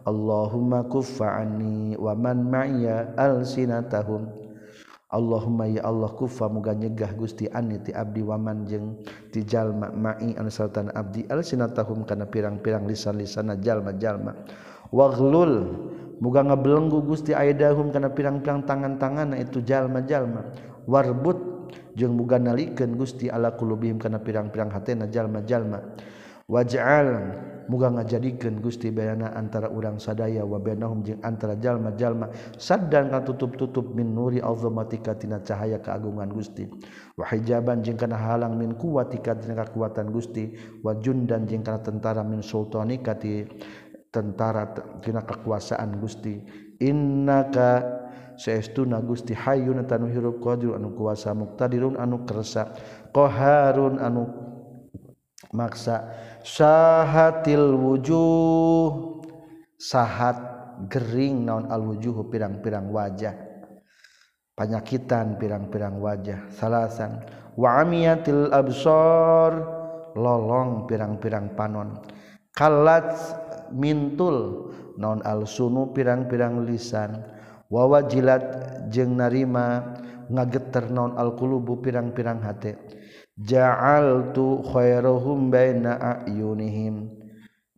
Allahumma 0.00 0.88
kuffa 0.88 1.44
anni 1.44 1.92
wa 1.96 2.16
man 2.16 2.48
ma'iya 2.48 3.16
alsinatahum. 3.20 4.32
Allahumma 5.10 5.66
ya 5.66 5.82
Allah 5.84 6.06
kufa 6.14 6.46
muga 6.46 6.70
nyegah 6.70 7.12
Gusti 7.18 7.50
anni 7.50 7.82
ti 7.82 7.90
abdi 7.90 8.22
waman 8.22 8.62
jeung 8.62 9.02
ti 9.34 9.42
jalma 9.42 9.90
ma'i 9.90 10.38
anu 10.38 10.48
sarta 10.48 10.86
abdi 10.94 11.26
alsinatahum 11.26 12.06
kana 12.06 12.30
pirang-pirang 12.30 12.86
lisan-lisanna 12.86 13.58
jalma-jalma. 13.58 14.38
Waghlul 14.94 15.66
muga 16.22 16.46
ngebelenggu 16.46 17.02
Gusti 17.02 17.34
aidahum 17.34 17.90
kana 17.90 18.14
pirang-pirang 18.14 18.62
tangan-tanganna 18.64 19.34
itu 19.42 19.58
jalma-jalma. 19.66 20.46
warbut 20.86 21.38
jeung 21.98 22.16
muga 22.16 22.38
nalikeun 22.38 22.96
Gusti 22.96 23.28
ala 23.28 23.52
qulubihim 23.58 23.98
kana 23.98 24.22
pirang-pirang 24.22 24.70
hatena 24.70 25.10
jalma-jalma. 25.10 25.80
Waj'al 26.50 27.08
muga 27.70 27.94
ngajadikeun 27.94 28.58
Gusti 28.58 28.90
bayana 28.90 29.30
antara 29.38 29.70
urang 29.70 30.02
sadaya 30.02 30.42
wa 30.42 30.58
bainahum 30.58 31.06
jeung 31.06 31.22
antara 31.22 31.54
jalma-jalma. 31.54 32.26
Saddan 32.58 33.06
kana 33.14 33.22
tutup-tutup 33.22 33.94
min 33.94 34.10
nuri 34.10 34.42
azamatika 34.42 35.14
tina 35.14 35.38
cahaya 35.46 35.78
keagungan 35.78 36.26
Gusti. 36.34 36.66
Wa 37.14 37.30
hijaban 37.30 37.86
jeung 37.86 37.94
kana 37.94 38.18
halang 38.18 38.58
min 38.58 38.74
kuwatika 38.74 39.38
tina 39.38 39.62
kekuatan 39.62 40.10
Gusti. 40.10 40.58
Wa 40.82 40.98
jundan 40.98 41.46
jeung 41.46 41.62
kana 41.62 41.78
tentara 41.78 42.26
min 42.26 42.42
sultanika 42.42 43.14
ti 43.14 43.46
tentara 44.10 44.74
tina 44.98 45.22
kekuasaan 45.22 46.02
Gusti. 46.02 46.42
Innaka 46.82 48.09
saestuna 48.40 49.04
Gusti 49.04 49.36
Hayyun 49.36 49.84
tanu 49.84 50.08
hirup 50.08 50.40
qadir 50.40 50.72
anu 50.72 50.96
kuasa 50.96 51.36
muqtadirun 51.36 52.00
anu 52.00 52.24
kersa. 52.24 52.72
Qaharun 53.12 54.00
anu 54.00 54.32
maksa. 55.52 56.08
Sahatil 56.40 57.76
wujuh. 57.76 59.20
Sahat 59.76 60.36
gering 60.88 61.44
naon 61.44 61.68
alwujuhu 61.68 62.32
pirang-pirang 62.32 62.88
wajah. 62.88 63.36
Panyakitan 64.56 65.36
pirang-pirang 65.36 66.00
wajah. 66.00 66.48
Salasan. 66.48 67.20
Wa 67.60 67.84
amiyatil 67.84 68.48
absor. 68.56 69.52
Lolong 70.16 70.88
pirang-pirang 70.88 71.52
panon. 71.54 72.00
Kalat 72.50 73.14
mintul 73.70 74.68
non 74.98 75.20
al 75.24 75.44
sunu 75.44 75.92
pirang-pirang 75.92 76.66
lisan. 76.66 77.39
wawajilat 77.70 78.44
jeng 78.90 79.14
jeung 79.14 79.22
narima 79.22 79.94
ngageter 80.26 80.90
naon 80.90 81.14
alqulubu 81.14 81.78
pirang-pirang 81.78 82.42
hate. 82.42 82.76
Ja'altu 83.40 84.60
khairuhum 84.66 85.48
baina 85.48 85.96
ayunihim. 85.96 87.08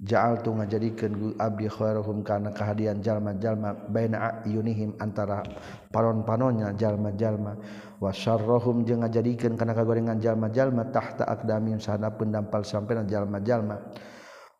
Ja'altu 0.02 0.50
ngajadikeun 0.58 1.38
abdi 1.38 1.70
khairuhum 1.70 2.26
kana 2.26 2.50
kahadian 2.50 2.98
jalma-jalma 2.98 3.86
baina 3.86 4.42
ayunihim 4.42 4.98
antara 4.98 5.46
panon-panonya 5.94 6.74
jalma-jalma. 6.74 7.54
Wa 8.02 8.10
syarrahum 8.10 8.82
jeung 8.82 9.06
ngajadikeun 9.06 9.54
kana 9.54 9.78
kagorengan 9.78 10.18
jalma-jalma 10.18 10.90
tahta 10.90 11.22
aqdamim 11.30 11.78
sanapeun 11.78 12.34
pendampal 12.34 12.66
sampean 12.66 13.06
jalma-jalma. 13.06 13.78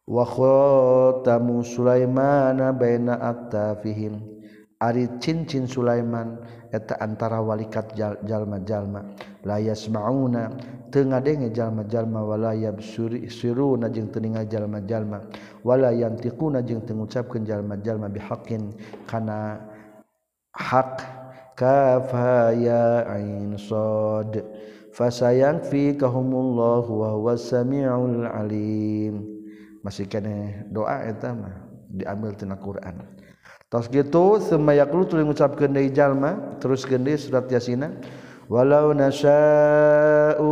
Wa 0.07 0.23
khatamu 0.23 1.67
sulaimana 1.67 2.71
baina 2.71 3.19
aktafihim. 3.19 4.42
Ari 4.83 5.07
cincin 5.23 5.71
Sulaiman 5.71 6.43
eta 6.75 6.99
antara 6.99 7.39
walikat 7.39 7.95
jalma-jalma. 8.27 9.15
Layas 9.47 9.87
mauna 9.87 10.51
tengah 10.91 11.23
denge 11.23 11.55
jalma-jalma 11.55 12.19
walayab 12.27 12.83
siru 12.83 13.79
teu 13.79 14.11
teninga 14.11 14.43
jalma-jalma. 14.43 15.23
Wala 15.63 15.95
yantiquna 15.95 16.67
jeung 16.67 16.83
teu 16.83 16.99
ngucapkeun 16.99 17.47
jalma-jalma 17.47 18.11
bihaqqin 18.11 18.75
kana 19.07 19.63
hak 20.51 20.99
kafa 21.55 22.51
ya 22.59 23.07
ain 23.07 23.55
sad 23.55 24.43
fasayang 24.91 25.63
fi 25.63 25.95
kahumullah 25.95 26.83
wa 26.91 27.09
huwa 27.15 27.39
samiul 27.39 28.27
alim. 28.27 29.31
Masih 29.87 30.11
kene 30.11 30.67
doa 30.75 31.07
eta 31.07 31.31
mah 31.39 31.71
diambil 31.87 32.35
tina 32.35 32.59
Quran. 32.59 33.22
Tos 33.73 33.89
gitu 33.89 34.37
semayaklu 34.37 35.09
tulis 35.09 35.25
ngucapkeun 35.25 35.73
deui 35.73 35.89
jalma 35.97 36.61
terus 36.61 36.85
deui 36.85 37.17
surat 37.17 37.49
Yasin. 37.49 37.89
Walau 38.53 38.93
nasya'u 38.93 40.51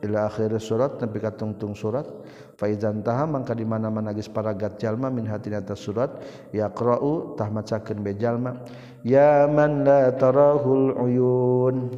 ila 0.00 0.24
akhir 0.24 0.56
surat 0.56 0.96
nepi 0.96 1.20
ka 1.20 1.36
tungtung 1.36 1.76
surat. 1.76 2.08
Fa 2.56 2.64
idzan 2.64 3.04
taha 3.04 3.28
mangka 3.28 3.52
di 3.52 3.68
mana-mana 3.68 4.16
geus 4.16 4.32
paragat 4.32 4.80
jalma 4.80 5.12
min 5.12 5.28
hatina 5.28 5.60
atas 5.60 5.84
surat. 5.84 6.16
Yaqra'u 6.56 7.36
tah 7.36 7.52
macakeun 7.52 8.00
be 8.00 8.16
jalma 8.16 8.56
ya 9.04 9.44
man 9.52 9.84
la 9.84 10.16
tarahul 10.16 10.96
uyun. 10.96 11.92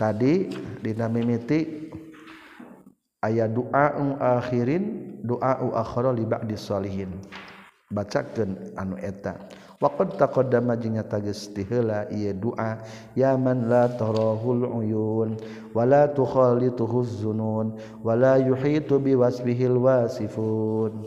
Tadi 0.00 0.48
dina 0.80 1.12
mimiti 1.12 1.92
aya 3.20 3.44
doa 3.52 4.00
akhirin 4.40 5.20
doa 5.20 5.60
akhara 5.76 6.08
li 6.16 6.24
ba'di 6.24 6.56
solihin 6.56 7.20
bacakeun 7.92 8.72
anu 8.80 8.96
eta. 8.96 9.36
Waqad 9.80 10.20
taqaddama 10.20 10.76
jeung 10.76 11.00
tegas 11.08 11.48
tiheula 11.56 12.04
ieu 12.12 12.36
doa 12.36 12.84
ya 13.16 13.32
man 13.40 13.64
la 13.64 13.88
tarahul 13.88 14.68
uyun 14.68 15.40
wa 15.72 15.88
la 15.88 16.04
tukhalituhu 16.04 17.00
zunun 17.00 17.80
wa 18.04 18.12
la 18.12 18.36
yuhitu 18.36 19.00
bi 19.00 19.16
wasfihil 19.16 19.80
wasifun. 19.80 21.00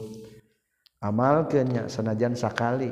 Amalkeun 1.05 1.69
nya 1.69 1.83
sanajan 1.85 2.33
sakali. 2.33 2.89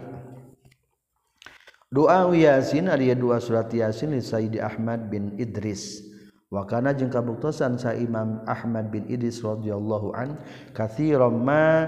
Doa 1.89 2.29
Yasin 2.29 2.85
ari 2.85 3.09
dua 3.17 3.41
surat 3.41 3.73
Yasin 3.73 4.13
li 4.13 4.21
Sayyidi 4.21 4.61
Ahmad 4.61 5.09
bin 5.09 5.33
Idris. 5.41 6.05
Wa 6.51 6.67
kana 6.67 6.93
jeung 6.93 7.09
kabuktosan 7.09 7.81
sa 7.81 7.97
Imam 7.97 8.43
Ahmad 8.45 8.93
bin 8.93 9.09
Idris 9.09 9.41
radhiyallahu 9.41 10.13
an 10.13 10.37
katsiran 10.77 11.35
ma 11.41 11.87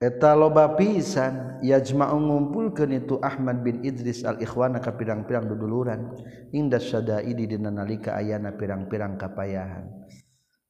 eta 0.00 0.32
loba 0.32 0.80
pisan 0.80 1.60
yajma'u 1.60 2.16
ngumpulkeun 2.16 3.04
itu 3.04 3.20
Ahmad 3.20 3.60
bin 3.60 3.84
Idris 3.84 4.24
al-Ikhwana 4.24 4.80
ka 4.80 4.96
pirang-pirang 4.96 5.44
duduluran. 5.44 6.16
Inda 6.56 6.80
sadaidi 6.80 7.44
dina 7.44 7.68
nalika 7.68 8.16
ayana 8.16 8.56
pirang-pirang 8.56 9.20
kapayahan. 9.20 9.84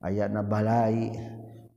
Ayana 0.02 0.42
balai. 0.42 1.14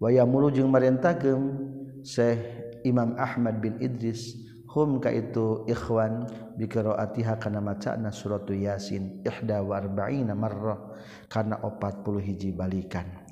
Waya 0.02 0.26
mulu 0.26 0.50
jeung 0.50 0.74
marentakeun 0.74 1.72
Syekh 2.04 2.42
Imam 2.84 3.16
Ahmad 3.16 3.63
bin 3.63 3.80
Idris 3.80 4.36
hum 4.74 5.00
ka 5.00 5.13
itu 5.13 5.63
ikhwan 5.70 6.28
bi 6.58 6.66
qiraatiha 6.68 7.39
kana 7.39 7.62
maca'na 7.62 8.10
suratu 8.12 8.52
yasin 8.52 9.22
ihda 9.24 9.62
wa 9.63 9.78
arba'ina 9.80 10.36
marrah 10.36 10.92
kana 11.30 11.62
40 11.62 12.20
hiji 12.20 12.50
balikan. 12.52 13.23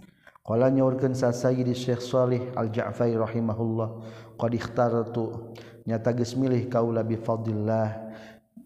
Qala 0.42 0.74
nyaurkeun 0.74 1.14
sa 1.14 1.30
Sayyidi 1.30 1.78
Syekh 1.78 2.02
Shalih 2.02 2.50
Al-Ja'fari 2.58 3.14
rahimahullah 3.14 3.90
qad 4.42 4.52
ikhtartu 4.58 5.54
nyata 5.86 6.18
geus 6.18 6.34
milih 6.34 6.66
kaula 6.66 7.06
bi 7.06 7.14
fadillah 7.14 8.10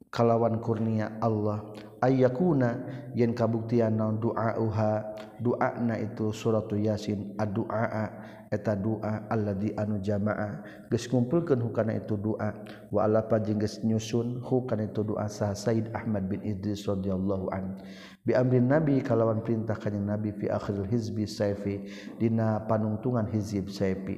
kalawan 0.08 0.64
kurnia 0.64 1.20
Allah. 1.20 1.68
Ayyakuna 2.00 2.80
yen 3.12 3.36
kabuktian 3.36 4.00
naon 4.00 4.24
duauha 4.24 5.04
duana 5.36 6.00
itu 6.00 6.32
suratu 6.32 6.80
yasin 6.80 7.36
addu'a 7.36 8.08
eta 8.56 8.72
doa 8.72 9.28
alladzi 9.28 9.76
anu 9.76 10.00
jamaa. 10.00 10.64
Geus 10.88 11.12
ngumpulkeun 11.12 11.60
hukana 11.60 12.00
itu 12.00 12.16
doa 12.16 12.56
wa 12.88 13.00
alapa 13.04 13.36
jeung 13.44 13.60
geus 13.60 13.84
nyusun 13.84 14.40
hukana 14.40 14.88
itu 14.88 15.04
doa 15.04 15.28
sa 15.28 15.52
Said 15.52 15.92
Ahmad 15.92 16.32
bin 16.32 16.40
Idris 16.40 16.88
radhiyallahu 16.88 17.52
an. 17.52 17.84
biamrin 18.26 18.66
nabi 18.66 19.00
kalawan 19.06 19.46
perintah 19.46 19.78
kanjing 19.78 20.04
nabi 20.04 20.34
fi 20.34 20.50
akhiril 20.50 20.90
hizbi 20.90 21.30
saifi 21.30 21.86
dina 22.18 22.66
panungtungan 22.66 23.30
hizib 23.30 23.70
saifi. 23.70 24.18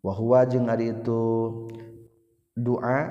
Wa 0.00 0.14
huwa 0.14 0.46
jeung 0.48 0.70
ari 0.70 0.94
itu 0.94 1.20
doa 2.56 3.10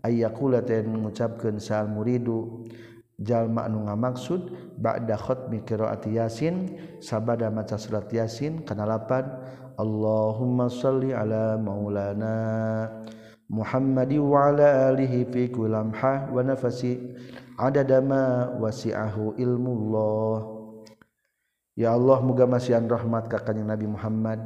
ayyakula 0.00 0.62
ten 0.64 0.88
mengucapkeun 0.88 1.58
sal 1.60 1.90
muridu. 1.90 2.64
Jalma 3.14 3.70
anu 3.70 3.86
ngamaksud 3.86 4.74
ba'da 4.74 5.14
khatmi 5.14 5.62
qiraati 5.62 6.18
yasin 6.18 6.74
sabada 6.98 7.46
maca 7.46 7.78
surat 7.78 8.10
yasin 8.10 8.66
kana 8.66 8.90
lapan 8.90 9.22
Allahumma 9.78 10.66
salli 10.66 11.14
ala 11.14 11.54
maulana 11.54 12.90
Muhammadi 13.46 14.18
wa 14.18 14.50
ala 14.50 14.90
alihi 14.90 15.30
fi 15.30 15.46
kulamha 15.46 16.26
wa 16.26 16.42
nafasi. 16.42 17.14
Ada 17.54 17.86
dama 17.86 18.50
wasiahu 18.58 19.38
ilmullah. 19.38 20.54
Ya 21.74 21.90
Allah 21.90 22.22
muga 22.22 22.46
masihan 22.46 22.86
rahmat 22.86 23.26
ka 23.26 23.42
kanjeng 23.42 23.66
Nabi 23.66 23.90
Muhammad 23.90 24.38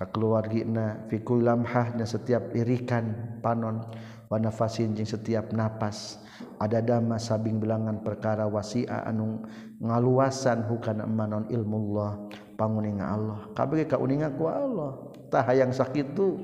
ka 0.00 0.08
keluargina 0.08 1.04
fi 1.12 1.20
lamhahna 1.20 2.08
setiap 2.08 2.56
irikan 2.56 3.36
panon 3.44 3.84
wa 4.32 4.36
nafasin 4.40 4.96
jeung 4.96 5.08
setiap 5.08 5.52
napas. 5.52 6.20
Ada 6.60 6.80
dama 6.80 7.20
sabing 7.20 7.60
bilangan 7.60 8.00
perkara 8.00 8.48
wasia 8.48 9.04
anu 9.04 9.44
ngaluasan 9.80 10.68
hukana 10.68 11.04
manon 11.04 11.48
ilmullah 11.52 12.28
panguninga 12.56 13.04
Allah. 13.04 13.40
Kabeh 13.52 13.84
kauninga 13.84 14.32
ku 14.36 14.48
Allah. 14.48 15.12
Tah 15.28 15.44
hayang 15.44 15.72
sakitu 15.72 16.36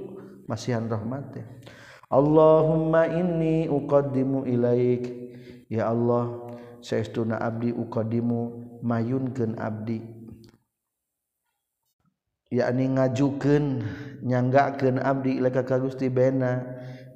masihan 0.47 0.85
rahmat 0.85 1.43
Allahumma 2.07 3.11
inni 3.11 3.67
uqaddimu 3.67 4.47
ilaik 4.47 5.26
ya 5.67 5.91
Allah 5.91 6.55
saestuna 6.83 7.43
abdi 7.43 7.75
uqadimu 7.75 8.41
mayunkeun 8.83 9.59
abdi. 9.59 10.03
Yakni 12.47 12.95
ngajukeun 12.95 13.83
nyanggakeun 14.23 15.03
abdi 15.03 15.43
ilaika 15.43 15.67
ka 15.67 15.83
Gusti 15.83 16.07
bena. 16.07 16.63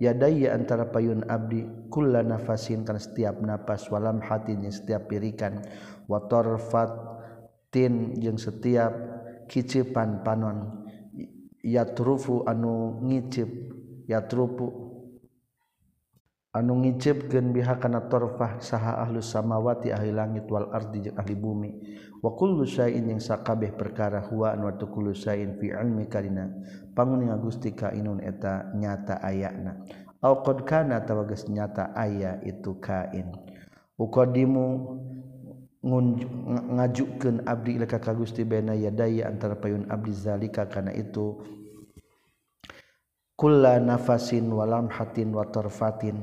Yadaya 0.00 0.56
antara 0.56 0.88
payun 0.88 1.28
abdi 1.28 1.68
kulla 1.92 2.24
nafasin 2.24 2.88
kan 2.88 2.96
setiap 2.96 3.36
napas 3.44 3.86
walam 3.92 4.18
hatinya 4.24 4.72
setiap 4.72 5.12
pirikan. 5.12 5.60
Wa 6.10 6.24
tarfatin 6.26 8.16
jeung 8.18 8.40
setiap 8.40 8.90
kicipan 9.46 10.24
panon. 10.26 10.88
Yatrufu 11.60 12.48
anu 12.48 12.98
ngicip 13.04 13.46
yatrufu 14.08 14.89
anu 16.50 16.82
ngicipkeun 16.82 17.54
biha 17.54 17.78
kana 17.78 18.10
torfah 18.10 18.58
saha 18.58 18.98
ahlus 19.06 19.30
samawati 19.30 19.94
ahli 19.94 20.10
langit 20.10 20.50
wal 20.50 20.70
ardi 20.74 21.06
jeung 21.06 21.18
ahli 21.18 21.34
bumi. 21.38 21.70
Wa 22.20 22.36
kullu 22.36 22.68
syai'in 22.68 23.08
yang 23.08 23.22
sakabeh 23.22 23.72
perkara 23.72 24.20
huwa 24.28 24.52
anu 24.52 24.68
wa 24.68 24.74
kullu 24.76 25.14
syai'in 25.14 25.56
fi 25.56 25.72
ilmi 25.72 26.10
karina. 26.10 26.50
Panguninga 26.92 27.38
Gusti 27.40 27.72
ka 27.72 27.94
inun 27.94 28.20
eta 28.20 28.74
nyata 28.76 29.22
ayana. 29.22 29.80
Au 30.20 30.44
qad 30.44 30.68
kana 30.68 31.00
tawagas 31.00 31.48
nyata 31.48 31.96
aya 31.96 32.42
itu 32.44 32.76
kain. 32.76 33.32
Uqadimu 33.96 34.66
ngajukeun 36.76 37.48
abdi 37.48 37.80
ila 37.80 37.88
ka 37.88 38.12
Gusti 38.12 38.44
bena 38.44 38.76
yadaya 38.76 39.32
antara 39.32 39.56
payun 39.56 39.88
abdi 39.88 40.12
zalika 40.12 40.68
kana 40.68 40.92
itu 40.92 41.40
kulla 43.40 43.80
nafasin 43.80 44.52
walam 44.52 44.92
hatin 44.92 45.32
wa 45.32 45.48
tarfatin. 45.48 46.20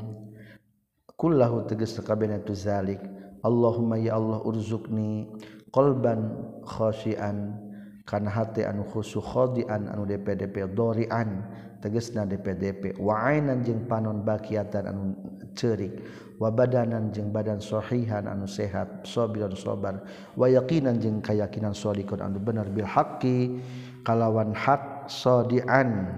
Kullahu 1.17 1.65
tegas 1.65 1.97
kabehna 1.97 2.37
tu 2.45 2.53
zalik. 2.53 3.01
Allahumma 3.41 3.97
ya 3.97 4.21
Allah 4.21 4.45
urzukni 4.45 5.25
qalban 5.73 6.29
khashian. 6.61 7.57
Kana 8.05 8.29
hati 8.29 8.63
anu 8.63 8.85
khusu 8.85 9.17
khadian 9.17 9.89
anu 9.89 10.05
DPDP 10.05 10.69
dorian. 10.77 11.41
Tegesna 11.81 12.21
DPDP 12.29 13.01
wa 13.01 13.33
ainan 13.33 13.65
jeung 13.65 13.89
panon 13.89 14.21
bakiatan 14.21 14.85
anu 14.85 15.17
cerik. 15.57 15.97
Wa 16.37 16.53
badanan 16.53 17.09
jeung 17.09 17.33
badan 17.33 17.57
sahihan 17.57 18.29
anu 18.29 18.45
sehat 18.45 19.01
sabiran 19.09 19.57
sabar. 19.57 20.05
Wa 20.37 20.45
yaqinan 20.45 21.01
jeung 21.01 21.25
kayakinan 21.25 21.73
shalikun 21.73 22.21
anu 22.21 22.37
bener 22.37 22.69
bil 22.69 22.85
haqqi. 22.85 23.57
Kalawan 24.05 24.53
hak 24.53 25.09
sadian. 25.09 26.13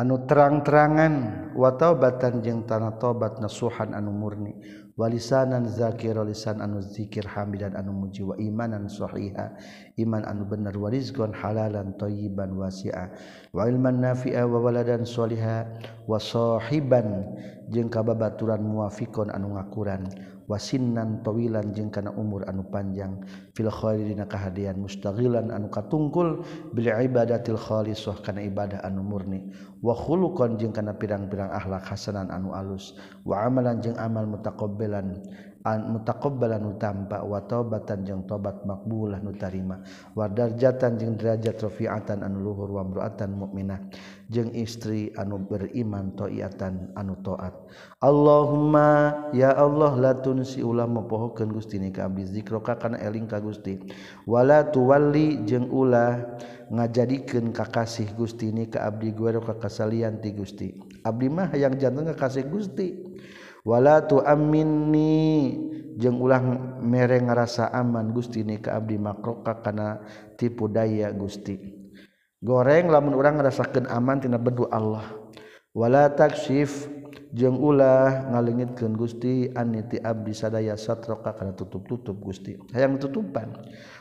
anu 0.00 0.24
terang-terangan 0.24 1.14
watobatan 1.52 2.40
jeung 2.40 2.64
tanah 2.64 2.96
tobat 2.96 3.36
nasuhan 3.36 3.92
anu 3.92 4.16
murni. 4.16 4.56
Walisanan 5.00 5.64
zakir 5.64 6.12
lisan 6.24 6.60
anu 6.60 6.84
dzikir 6.84 7.24
hamidan 7.24 7.72
anu 7.72 7.92
muji 7.92 8.20
wa 8.20 8.36
imanan 8.36 8.84
sahiha. 8.84 9.56
Iman 9.96 10.28
anu 10.28 10.44
bener 10.44 10.76
warizqan 10.76 11.32
halalan 11.32 11.96
thayyiban 11.96 12.52
wasi'a. 12.52 13.08
Wa 13.52 13.64
ilman 13.64 14.00
nafi'a 14.00 14.44
wa 14.44 14.60
waladan 14.60 15.08
shaliha 15.08 15.68
wa 16.04 16.20
sahiban 16.20 17.32
jeung 17.72 17.88
kababaturan 17.88 18.60
muwafiqan 18.60 19.32
anu 19.32 19.56
ngakuran. 19.56 20.04
wasinnan 20.50 21.22
towilan 21.22 21.70
jeung 21.70 21.94
kana 21.94 22.10
umur 22.10 22.42
anu 22.50 22.66
panjang. 22.66 23.22
Fil 23.54 23.70
khairi 23.70 24.10
dina 24.10 24.26
kahadian 24.26 24.82
mustaghilan 24.82 25.54
anu 25.54 25.70
katungkul. 25.70 26.42
Bil 26.74 26.90
ibadatil 26.90 27.54
khalisah 27.54 28.18
kana 28.26 28.42
ibadah 28.42 28.82
anu 28.82 29.06
murni. 29.06 29.46
Wa 29.78 29.94
khuluqan 29.94 30.58
jeung 30.58 30.74
kana 30.74 30.98
pirang-pirang 30.98 31.54
akhlak 31.54 31.86
hasanan 31.86 32.26
anu 32.34 32.50
alus. 32.50 32.98
Wa 33.22 33.46
amalan 33.46 33.78
jeung 33.78 33.94
amal 33.94 34.26
mutaqabbalan 34.26 35.22
mutaqobbalan 35.64 36.64
utamba 36.64 37.20
wa 37.20 37.44
taubatan 37.44 38.00
jeung 38.04 38.24
tobat 38.24 38.64
makbulah 38.64 39.20
nu 39.20 39.36
tarima. 39.36 39.84
Wa 40.16 40.24
darjatan 40.28 40.96
jeung 40.96 41.20
derajat 41.20 41.60
rafi'atan 41.60 42.24
anu 42.24 42.40
luhur 42.40 42.80
wa 42.80 42.82
imra'atan 42.84 43.36
mukminah 43.36 43.80
jeung 44.32 44.48
istri 44.56 45.12
anu 45.20 45.42
beriman 45.42 46.16
ta'iatan 46.16 46.94
anu 46.96 47.18
taat 47.20 47.52
Allahumma 48.00 49.28
ya 49.36 49.52
Allah 49.52 49.92
latun 50.00 50.40
si 50.46 50.64
ulah 50.64 50.88
mapohokeun 50.88 51.52
Gusti 51.52 51.76
ni 51.76 51.92
ka 51.92 52.08
abdi. 52.08 52.24
Zikroka 52.24 52.80
kana 52.80 52.96
eling 52.96 53.28
ka 53.28 53.36
Gusti. 53.44 53.76
Wala 54.24 54.64
tuwalli 54.72 55.44
jeung 55.44 55.68
ulah 55.68 56.40
ngajadikeun 56.72 57.52
kakasih 57.52 58.16
Gusti 58.16 58.48
ni 58.48 58.64
ka 58.72 58.88
abdi. 58.88 59.12
Gue 59.12 59.36
kakasalian 59.36 60.24
ti 60.24 60.32
Gusti. 60.32 60.72
Abdi 61.04 61.28
mah 61.28 61.52
yang 61.52 61.76
jantung 61.76 62.08
kakasih 62.08 62.48
Gusti. 62.48 62.88
wala 63.64 64.04
tu 64.04 64.20
aminni. 64.20 65.56
Jeung 66.00 66.16
ulang 66.16 66.80
mere 66.80 67.20
ngarasa 67.20 67.68
aman 67.76 68.16
Gusti 68.16 68.40
ni 68.40 68.56
ka 68.56 68.80
abdi 68.80 68.96
makroka 68.96 69.60
kana 69.60 70.00
tipu 70.40 70.64
daya 70.64 71.12
Gusti. 71.12 71.60
Goreng 72.40 72.88
lamun 72.88 73.12
urang 73.12 73.36
ngarasakeun 73.36 73.84
aman 73.84 74.24
tina 74.24 74.40
bedu 74.40 74.64
Allah. 74.72 75.04
Wala 75.76 76.08
taksif. 76.08 76.88
jeung 77.30 77.58
ulah 77.62 78.26
ngalengitkeun 78.34 78.94
Gusti 78.98 79.46
aniti 79.54 80.02
abdi 80.02 80.34
sadaya 80.34 80.74
satroka 80.74 81.34
kana 81.34 81.54
tutup-tutup 81.54 82.18
Gusti. 82.18 82.58
Hayang 82.74 82.98
tutupan. 82.98 83.54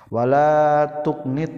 Wala 0.09 0.89
tuknit 1.05 1.53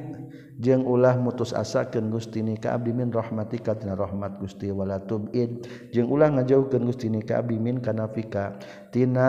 jeung 0.60 0.84
ulah 0.84 1.16
mutus 1.16 1.56
asakeun 1.56 2.12
Gusti 2.12 2.44
ni 2.44 2.60
ka 2.60 2.76
abdi 2.76 2.92
min 2.92 3.08
rahmatika 3.08 3.76
tina 3.80 3.96
rahmat 3.96 4.36
Gusti. 4.44 4.68
Wala 4.68 5.00
tubid 5.00 5.68
jeung 5.96 6.12
ulah 6.12 6.28
ngajauhkeun 6.36 6.84
Gusti 6.84 7.08
ni 7.08 7.24
ka 7.24 7.40
abdi 7.40 7.56
min 7.56 7.80
kana 7.80 8.12
fika 8.12 8.60
tina 8.92 9.28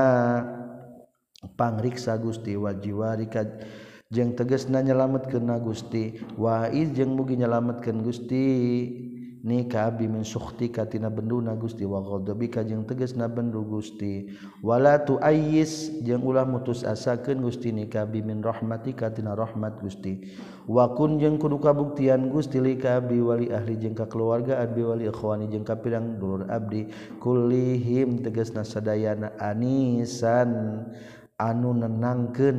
pangriksa 1.55 2.19
Gusti. 2.19 2.59
Wajiwarika 2.59 3.47
jeung 4.11 4.35
tegasna 4.35 4.83
nyelametkeun 4.83 5.47
na 5.47 5.63
Gusti. 5.63 6.19
Waiz 6.35 6.91
jeung 6.91 7.15
mugi 7.15 7.39
nyelametkeun 7.39 8.03
Gusti. 8.03 8.47
ni 9.43 9.67
kaabi 9.67 10.07
min 10.07 10.23
sukhtika 10.23 10.87
tina 10.87 11.11
benduna 11.11 11.59
Gusti 11.59 11.83
wa 11.83 11.99
ghadabika 11.99 12.63
jeung 12.63 12.87
tegasna 12.87 13.27
bendu 13.27 13.67
Gusti. 13.67 14.31
Wala 14.63 15.03
tu 15.03 15.19
ayyis 15.19 15.91
jeung 16.07 16.23
ulah 16.23 16.47
mutus 16.47 16.87
asakeun 16.87 17.43
Gusti 17.43 17.75
ni 17.75 17.91
kaabi 17.91 18.23
min 18.23 18.39
rahmatika 18.39 19.11
tina 19.11 19.35
rahmat 19.35 19.83
Gusti. 19.83 20.31
Wa 20.71 20.95
kun 20.95 21.19
jeung 21.19 21.43
kudu 21.43 21.59
kabuktian 21.59 22.31
Gusti 22.31 22.63
li 22.63 22.79
kaabi 22.79 23.19
wali 23.19 23.51
ahli 23.51 23.75
jeung 23.83 23.99
ka 23.99 24.07
keluarga 24.07 24.63
abdi 24.63 24.83
wali 24.87 25.05
ikhwani 25.11 25.51
jeung 25.51 25.67
ka 25.67 25.75
pirang 25.75 26.23
dulur 26.23 26.47
abdi. 26.47 26.87
Kullihim 27.19 28.23
tegasna 28.23 28.63
sadayana 28.63 29.35
anisan. 29.43 30.87
anu 31.43 31.75
nenangken 31.75 32.59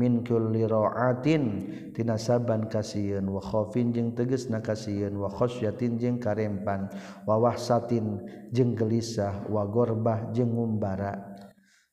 minkulliroatin 0.00 1.44
tina 1.92 2.16
saban 2.16 2.72
wa 2.72 3.28
wakhovin 3.28 3.92
jeung 3.92 4.16
teges 4.16 4.48
na 4.48 4.64
wa 4.64 5.28
wakhoyatin 5.28 6.00
jeung 6.00 6.16
karempan 6.16 6.88
wawah 7.28 7.60
satin 7.60 8.24
jeung 8.48 8.72
gelisah 8.72 9.44
wagorbah 9.52 10.32
jeung 10.32 10.56
ngumbara. 10.56 11.36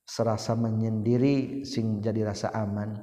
Serasa 0.09 0.57
menyendiri 0.57 1.61
sing 1.67 2.01
jadi 2.01 2.33
rasa 2.33 2.49
aman. 2.49 2.97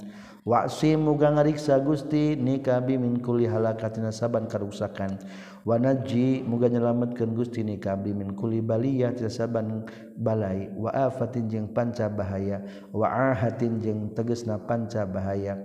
Waksi 0.47 0.95
muga 0.95 1.35
ngariksa 1.35 1.83
Gusti 1.83 2.39
nikabi 2.39 2.95
min 2.95 3.19
kulli 3.19 3.51
halakatina 3.51 4.15
saban 4.15 4.47
karuksakan. 4.47 5.19
wanajji 5.67 6.47
muga 6.47 6.71
nyelametkeun 6.71 7.35
Gusti 7.35 7.67
nikabi 7.67 8.15
min 8.15 8.31
kulli 8.39 8.63
baliyah 8.63 9.11
saban 9.27 9.83
balai. 10.15 10.71
Wa 10.79 10.95
afatin 10.95 11.51
jeung 11.51 11.75
panca 11.75 12.07
bahaya. 12.07 12.63
Wa 12.95 13.35
ahatin 13.35 13.83
jeung 13.83 14.15
tegesna 14.15 14.63
panca 14.63 15.03
bahaya. 15.03 15.59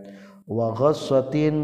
Wa 0.49 0.73
ghassatin 0.73 1.57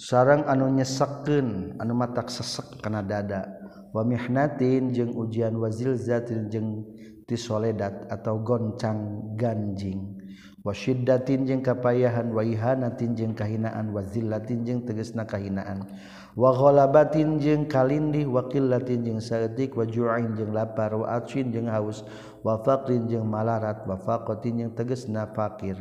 sarang 0.00 0.48
anu 0.48 0.72
nyesekeun 0.72 1.76
anu 1.76 1.92
matak 1.92 2.32
sesek 2.32 2.80
kana 2.80 3.04
dada. 3.04 3.52
Wa 3.92 4.00
mihnatin 4.00 4.96
jeung 4.96 5.12
ujian 5.12 5.52
wa 5.60 5.68
zilzatin 5.68 6.48
jeung 6.48 6.88
tisoledat 7.28 8.08
atau 8.08 8.40
goncang 8.40 9.28
ganjing. 9.36 10.24
wasyiddatin 10.66 11.46
jeung 11.46 11.62
kapayahan 11.62 12.34
wa 12.34 12.42
ihanatin 12.42 13.14
jeung 13.14 13.38
kahinaan 13.38 13.94
wa 13.94 14.02
zillatin 14.02 14.66
jeung 14.66 14.82
tegesna 14.82 15.22
kahinaan. 15.22 15.86
Wa 16.34 16.50
ghalabatin 16.52 17.38
jeung 17.38 17.70
kalindih 17.70 18.26
wa 18.26 18.50
qillatin 18.50 19.06
jeung 19.06 19.22
saeutik 19.22 19.78
wa 19.78 19.86
ju'in 19.86 20.34
jeung 20.34 20.50
lapar 20.50 20.92
wa 20.98 21.06
atsin 21.14 21.54
jeung 21.54 21.70
haus 21.70 22.02
wa 22.42 22.58
faqrin 22.60 23.06
jeung 23.06 23.24
malarat 23.24 23.86
wa 23.86 23.94
faqatin 23.96 24.60
jeung 24.66 24.74
tegesna 24.74 25.30
fakir 25.32 25.78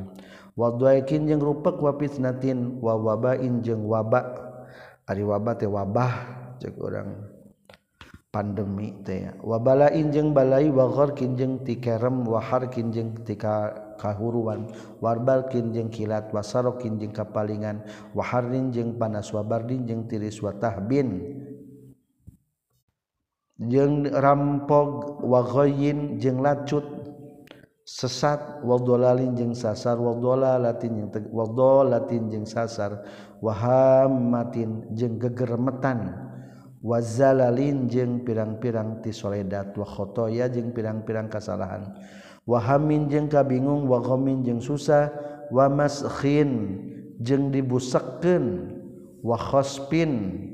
wa 0.55 0.71
dhaikin 0.71 1.27
jeung 1.27 1.43
rupek 1.43 1.75
wa 1.81 1.91
fitnatin 1.97 2.77
wa 2.79 2.93
wabain 2.95 3.65
jeung 3.65 3.83
waba. 3.89 4.53
Ari 5.05 5.21
waba 5.21 5.53
teh 5.53 5.67
wabah 5.67 6.13
cek 6.61 6.77
urang. 6.79 7.29
Pandemi 8.31 8.91
teh 9.03 9.31
wabalain 9.43 10.11
jeung 10.11 10.31
balai 10.31 10.67
wa 10.71 10.87
gharkin 10.91 11.35
jeung 11.35 11.63
tikerem 11.67 12.23
wa 12.27 12.39
harkin 12.39 12.91
jeung 12.95 13.11
tika 13.27 13.84
kahuruan 13.97 14.69
warbalkin 15.01 15.71
jeung 15.71 15.89
kilat 15.89 16.29
wasarokin 16.31 16.99
jeung 17.01 17.15
kapalingan 17.15 17.83
waharin 18.15 18.71
jeung 18.71 18.95
panas 18.99 19.31
wabardin 19.31 19.83
jeung 19.87 20.05
tiris 20.05 20.39
watahbin 20.39 21.23
jeung 23.55 24.07
rampog 24.11 25.23
wagoyin 25.23 26.19
jeung 26.19 26.43
lacut 26.43 26.83
sesat 27.85 28.65
waldolalin 28.65 29.37
jeung 29.37 29.53
sasar 29.53 29.95
waldola 30.01 30.57
latin 30.57 31.05
jeung 31.05 31.29
waldo 31.29 31.85
latin 31.85 32.27
jeung 32.33 32.49
sasar 32.49 33.05
wahamatin 33.45 34.89
jeung 34.97 35.21
gegermetan 35.21 36.17
wazalalin 36.81 37.85
jeung 37.85 38.25
pirang-pirang 38.25 39.05
ti 39.05 39.13
soledat 39.13 39.73
wa 39.77 39.85
khotoya 39.85 40.49
jeung 40.49 40.73
pirang-pirang 40.73 41.29
kasalahan. 41.29 41.93
wahamin 42.45 43.09
jeng 43.09 43.27
kabingung 43.27 43.89
wagomin 43.89 44.45
jeng 44.45 44.61
susah 44.61 45.09
wamaskin 45.49 46.79
jeng 47.21 47.49
dibusakken 47.49 48.73
wahospin 49.25 50.45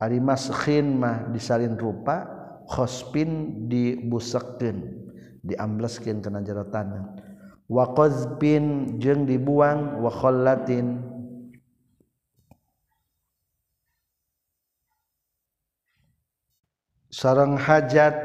Ari 0.00 0.16
maskin 0.16 0.96
mah 0.96 1.28
disalin 1.28 1.76
rupa 1.76 2.24
khospin 2.64 3.68
dibusakken 3.68 4.96
diambleskin 5.44 6.24
kana 6.24 6.40
jero 6.40 6.64
tanah 6.72 7.20
wa 7.68 7.84
jeng 8.96 9.28
dibuang 9.28 10.00
wa 10.00 10.08
khallatin 10.08 11.04
sareng 17.12 17.60
hajat 17.60 18.16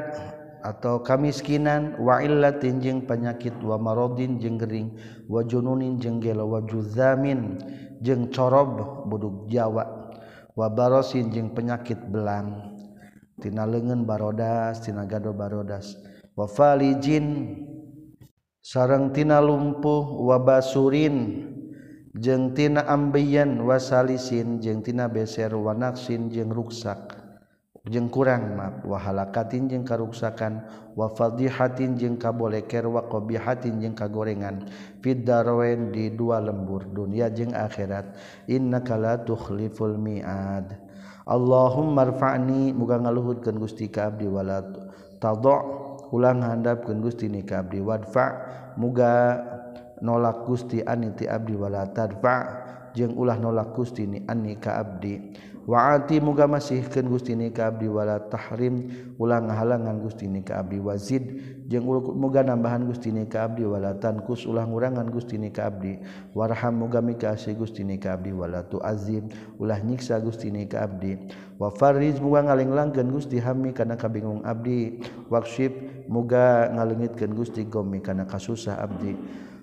atau 0.66 0.98
kamiskinan 0.98 1.94
wailla 2.02 2.58
tinjeng 2.58 3.06
penyakit 3.06 3.54
wamarodin 3.62 4.42
jeng 4.42 4.58
Gering 4.58 4.98
wajununin 5.30 6.02
jenggela 6.02 6.42
wajuzamin 6.42 7.62
jeng 8.02 8.26
corob 8.34 9.06
buduk 9.06 9.46
Jawa 9.46 9.86
wabarosin 10.58 11.30
jeng 11.30 11.54
penyakit 11.54 12.02
belang 12.10 12.74
tina 13.38 13.62
lengan 13.62 14.02
barodas 14.02 14.82
tina 14.82 15.06
gado 15.06 15.30
barodas 15.30 15.94
wafalijin 16.34 17.54
sarang 18.58 19.14
tina 19.14 19.38
lumpuh 19.38 20.02
wabasurin 20.26 21.46
jeng 22.18 22.56
tina 22.58 22.82
ambeyan 22.90 23.62
wasalisin 23.62 24.58
jeng 24.58 24.82
tina 24.82 25.06
beser 25.06 25.54
wanaksin 25.54 26.26
jeng 26.32 26.50
ruksak. 26.50 27.05
jeng 27.86 28.10
kurang 28.10 28.58
mah 28.58 28.82
wahalakatin 28.82 29.70
jeung 29.70 29.86
karuksakan 29.86 30.66
wa 30.98 31.06
jeng 31.78 31.94
jeung 31.94 32.16
kaboleker 32.18 32.82
wa 32.90 33.06
qabihatin 33.06 33.78
jeung 33.78 33.94
kagorengan. 33.94 34.66
Fid 35.00 35.22
darwen 35.22 35.94
di 35.94 36.10
dua 36.10 36.42
lembur 36.42 36.82
dunia 36.90 37.30
jeung 37.30 37.54
akhirat. 37.54 38.18
Innaka 38.50 38.98
la 38.98 39.14
tukhliful 39.22 39.94
mi'ad. 39.94 40.82
Allahumma 41.26 42.06
rfa'ni 42.06 42.70
muga 42.70 43.02
ngaluhutkeun 43.02 43.58
Gusti 43.58 43.90
ka 43.90 44.14
abdi 44.14 44.30
wala 44.30 44.62
tadh 45.18 45.46
ulang 46.14 46.38
handapkeun 46.38 47.02
Gusti 47.02 47.26
ni 47.26 47.42
ka 47.42 47.66
abdi 47.66 47.82
wadfa 47.82 48.26
muga 48.78 49.42
nolak 49.98 50.46
Gusti 50.46 50.86
ani 50.86 51.10
ti 51.18 51.26
abdi 51.26 51.58
wala 51.58 51.90
tadfa 51.90 52.62
jeung 52.94 53.18
ulah 53.18 53.34
nolak 53.42 53.74
Gusti 53.74 54.06
ni 54.06 54.22
ani 54.22 54.54
ka 54.54 54.78
abdi. 54.78 55.34
waati 55.66 56.22
muga 56.22 56.46
masihkan 56.46 57.10
gustini 57.10 57.50
kabdi 57.50 57.90
wala 57.90 58.22
tahrim 58.30 58.86
ulang 59.18 59.50
halangan 59.50 59.98
gustini 59.98 60.46
kabdi 60.46 60.78
wazid 60.78 61.42
jeung 61.66 61.84
muga 62.14 62.46
nambahan 62.46 62.86
gustini 62.86 63.26
kabdi 63.26 63.66
wala 63.66 63.98
tankus 63.98 64.46
ulah 64.46 64.62
ngurangan 64.62 65.10
gustini 65.10 65.50
kabdi 65.50 65.98
warham 66.38 66.78
muga 66.78 67.02
mikasi 67.02 67.58
gustini 67.58 67.98
kabdi 67.98 68.30
wala 68.30 68.62
tu 68.62 68.78
ulah 69.58 69.78
nyiksa 69.82 70.22
gustini 70.22 70.70
kabdi 70.70 71.18
wa 71.58 71.74
fariz 71.74 72.22
muga 72.22 72.46
ngalenglangkeun 72.46 73.10
gusti 73.10 73.42
hami 73.42 73.74
kana 73.74 73.98
kabingung 73.98 74.46
abdi. 74.46 75.02
Waksib 75.26 75.72
muga 76.06 76.70
ngaleungitkeun 76.70 77.34
gusti 77.34 77.66
gomi 77.66 77.98
kana 77.98 78.28
kasusah 78.28 78.78
abdi. 78.78 79.16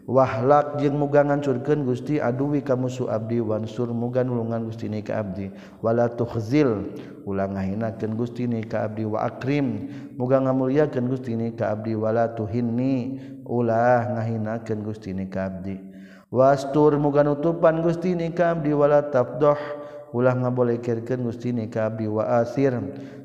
wahlak 0.04 0.84
jeung 0.84 1.00
muga 1.00 1.24
ngancurkeun 1.24 1.88
Gusti 1.88 2.20
aduwi 2.20 2.60
ka 2.60 2.76
musuh 2.76 3.08
abdi 3.08 3.40
wansur 3.40 3.92
muga 3.96 4.24
nulungan 4.24 4.68
Gusti 4.68 4.92
ni 4.92 5.00
ka 5.00 5.24
abdi. 5.24 5.48
Wala 5.80 6.12
tukhzil 6.12 6.92
ulang 7.24 7.56
ngahinakeun 7.56 8.14
Gusti 8.20 8.48
ni 8.48 8.64
ka 8.68 8.88
abdi. 8.88 9.08
Wa 9.08 9.32
akrim 9.32 9.88
muga 10.20 10.44
ngamulyakeun 10.44 11.08
Gusti 11.08 11.40
ni 11.40 11.56
ka 11.56 11.72
abdi. 11.72 11.96
Wala 11.96 12.36
tuhinni 12.36 13.20
ulah 13.48 14.20
ngahinakeun 14.20 14.80
Gusti 14.84 15.16
ni 15.16 15.28
ka 15.32 15.48
abdi. 15.48 15.80
Wastur 16.34 17.00
muga 17.00 17.24
nutupan 17.24 17.80
Gusti 17.80 18.12
ni 18.18 18.36
ka 18.36 18.58
abdi. 18.58 18.76
Wala 18.76 19.08
tafdhah 19.08 19.83
ulah 20.14 20.38
ngabolehkirkan 20.38 21.26
Gustini 21.26 21.68
kabdi 21.68 22.06
waasir 22.08 22.78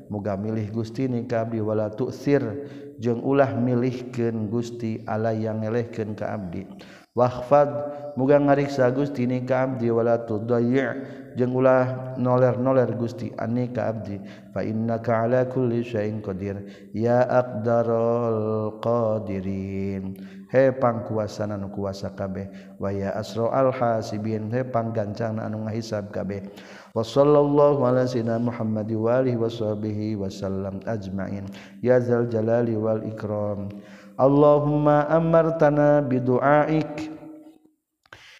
muga 0.09 0.33
milih 0.35 0.73
Gustini 0.73 1.23
kabdi 1.29 1.61
wala 1.61 1.93
tuksir 1.93 2.41
jeung 2.99 3.23
ulah 3.23 3.55
milihkeun 3.55 4.51
Gusti 4.51 4.99
Allah 5.07 5.31
yang 5.31 5.63
ngelehkeun 5.63 6.19
ka 6.19 6.35
abdi. 6.35 6.67
Wafad 7.15 7.71
muga 8.19 8.37
ngariksa 8.37 8.91
Gustini 8.91 9.41
ka 9.47 9.65
abdi 9.65 9.87
wala 9.89 10.23
tudayyi' 10.27 11.29
jeung 11.39 11.55
ulah 11.55 12.15
noler-noler 12.19 12.91
Gusti 12.99 13.31
ani 13.39 13.71
ka 13.71 13.95
abdi. 13.95 14.19
Fa 14.51 14.61
innaka 14.61 15.25
ala 15.25 15.47
kulli 15.47 15.81
syai'in 15.81 16.19
qadir. 16.19 16.59
Ya 16.91 17.23
aqdarul 17.23 18.77
qadirin. 18.83 20.19
He 20.49 20.73
pangkuasana 20.73 21.55
anu 21.55 21.69
kuasa 21.71 22.11
kabeh. 22.11 22.49
Wa 22.81 22.89
ya 22.91 23.15
asra 23.15 23.47
al 23.53 23.71
hasibin. 23.71 24.51
He 24.51 24.65
anu 24.65 25.57
ngahisab 25.65 26.11
kabeh. 26.11 26.49
wasallallahu 26.97 27.85
ala 27.85 28.05
sayyidina 28.05 28.41
Muhammad 28.41 28.89
wa 28.93 29.21
alihi 29.21 29.37
washabihi 29.37 30.15
wasallam 30.17 30.81
ajmain. 30.89 31.45
Ya 31.85 31.99
zal 32.01 32.29
jalali 32.29 32.73
wal 32.77 33.03
ikram. 33.05 33.69
Allahumma 34.19 35.07
amartana 35.07 36.03
bidu'aik 36.03 37.19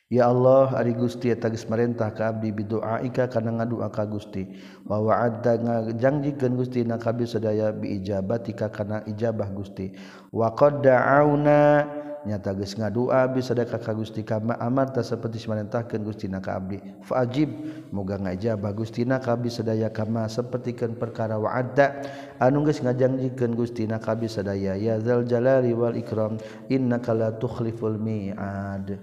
Ya 0.09 0.25
Allah 0.25 0.73
ari 0.73 0.97
Gusti 0.97 1.29
eta 1.29 1.53
geus 1.53 1.69
marentah 1.69 2.09
ka 2.09 2.33
abdi 2.33 2.49
bidu'aika 2.49 3.29
kana 3.29 3.61
ngadua 3.61 3.93
ka 3.93 4.09
Gusti. 4.09 4.41
Wa 4.89 4.97
wa'adda 4.97 5.61
ngajangjikeun 5.61 6.57
Gusti 6.57 6.81
na 6.81 6.97
kabeh 6.97 7.29
sadaya 7.29 7.69
biijabatika 7.69 8.73
kana 8.73 9.05
ijabah 9.05 9.53
Gusti. 9.53 9.93
Wa 10.33 10.57
qad 10.57 10.81
da'auna 10.81 11.85
nyata 12.29 12.53
geus 12.53 12.77
ngadua 12.77 13.25
bisa 13.33 13.57
sadaka 13.57 13.81
ka 13.81 13.97
Gusti 13.97 14.21
ka 14.21 14.37
amarta 14.61 15.01
saperti 15.01 15.41
samarentahkeun 15.41 16.05
Gustina 16.05 16.37
ka 16.37 16.61
abdi. 16.61 16.77
Faajib 17.01 17.49
moga 17.89 18.21
ngajabah 18.21 18.69
Gustina 18.77 19.17
ka 19.17 19.33
abdi 19.33 19.49
sadaya 19.49 19.89
kama 19.89 20.29
sapertikeun 20.29 20.93
perkara 21.01 21.41
wa'ada 21.41 22.05
anu 22.37 22.61
geus 22.69 22.85
ngajanjikeun 22.85 23.57
Gustina 23.57 23.97
ka 23.97 24.13
abdi 24.13 24.29
sadaya 24.29 24.77
ya 24.77 25.01
zal 25.01 25.25
jalali 25.25 25.73
wal 25.73 25.97
ikram 25.97 26.37
innaka 26.69 27.17
la 27.17 27.33
tukhliful 27.33 27.97
mi'ad. 27.97 29.01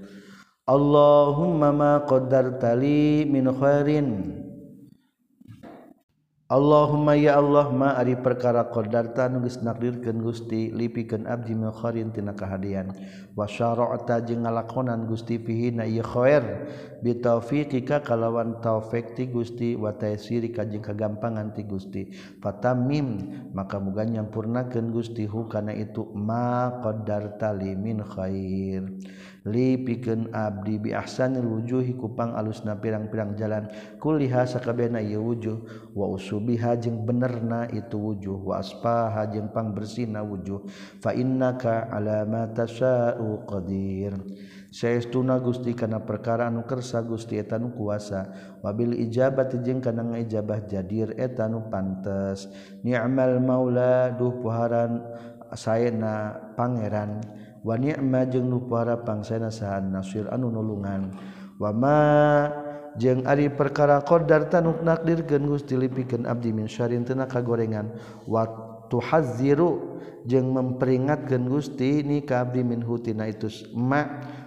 Allahumma 0.67 1.71
ma 1.75 1.93
qaddartali 2.07 3.27
min 3.27 3.51
khairin 3.51 4.09
Allahumma 6.47 7.19
ya 7.19 7.43
Allah 7.43 7.75
ma 7.75 7.99
ari 7.99 8.15
perkara 8.15 8.71
qadarta 8.71 9.27
nu 9.27 9.43
geus 9.43 9.59
nakdirkeun 9.67 10.23
Gusti 10.23 10.71
lipikeun 10.71 11.27
abdi 11.27 11.59
mil 11.59 11.75
khairin 11.75 12.15
tina 12.15 12.39
kahadian. 12.39 12.95
Wa 13.35 13.51
syara'ta 13.51 14.23
jeung 14.23 14.47
ngalakonan 14.47 15.11
Gusti 15.11 15.43
fihi 15.43 15.75
na 15.75 15.91
ieu 15.91 16.07
khair. 16.07 16.47
Bi 17.03 17.19
taufiqika 17.19 17.99
kalawan 18.07 18.63
taufik 18.63 19.19
ti 19.19 19.27
Gusti 19.27 19.75
wa 19.75 19.91
taysirika 19.91 20.63
jeung 20.71 20.87
kagampangan 20.87 21.51
ti 21.51 21.67
Gusti. 21.67 22.15
Fatamim 22.39 23.27
maka 23.51 23.83
muga 23.83 24.07
nyampurnakeun 24.07 24.95
Gusti 24.95 25.27
hu 25.27 25.51
kana 25.51 25.75
itu 25.75 26.07
ma 26.15 26.79
qadarta 26.79 27.59
limin 27.59 28.07
khair. 28.07 28.87
li 29.47 29.79
pikeun 29.79 30.35
abdi 30.35 30.83
bi 30.83 30.91
ahsanil 30.91 31.47
wujuhi 31.47 31.95
kupang 31.95 32.35
alusna 32.35 32.75
pirang-pirang 32.75 33.39
jalan. 33.39 33.71
Kuliha 34.03 34.43
sakabehna 34.43 34.99
ieu 34.99 35.23
wujuh. 35.23 35.91
Wa 35.95 36.11
usubiha 36.11 36.75
jeung 36.83 37.07
benerna 37.07 37.71
itu 37.71 37.95
wujuh. 37.95 38.43
Wa 38.43 38.59
aspaha 38.59 39.31
jeung 39.31 39.55
pangbersihna 39.55 40.27
wujuh. 40.27 40.67
Fa 40.99 41.15
innaka 41.15 41.87
ala 41.89 42.27
ma 42.27 42.51
tasya'u 42.51 43.47
qadir. 43.47 44.19
Saestuna 44.77 45.41
Gusti 45.41 45.73
kana 45.73 46.05
perkara 46.05 46.51
anu 46.51 46.67
kersa 46.67 47.01
Gusti 47.01 47.39
eta 47.41 47.57
nu 47.57 47.73
kuasa. 47.73 48.29
Wabil 48.61 48.99
ijabati 49.09 49.63
jeung 49.63 49.81
kana 49.81 50.05
ngijabah 50.05 50.67
jadir 50.69 51.15
eta 51.17 51.47
nu 51.47 51.71
pantes. 51.71 52.51
Ni'mal 52.83 53.41
maula 53.41 54.11
duh 54.13 54.37
puharan 54.43 55.01
saena 55.55 56.35
pangeran. 56.59 57.23
wani'ma 57.65 58.27
jeung 58.29 58.51
nu 58.51 58.67
para 58.69 59.01
pangsana 59.01 59.49
sahan 59.49 59.95
nasir 59.95 60.27
anu 60.29 60.51
nulungan. 60.53 61.15
Wama 61.57 61.97
jeung 63.01 63.25
ari 63.25 63.49
perkara 63.49 64.05
qadar 64.05 64.53
tanuk 64.53 64.85
nakdirkeun 64.85 65.49
Gusti 65.49 65.77
lipikeun 65.77 66.29
abdi 66.29 66.53
min 66.53 66.69
syarin 66.69 67.05
teu 67.05 67.17
kagorengan 67.17 67.97
wa 68.29 68.45
tuhazziru 68.93 70.01
jeung 70.29 70.53
memperingatkeun 70.53 71.49
Gusti 71.49 72.05
ni 72.05 72.21
ka 72.27 72.45
abdi 72.45 72.61
min 72.61 72.85
hutina 72.85 73.25
itu 73.31 73.49
ma. 73.73 74.05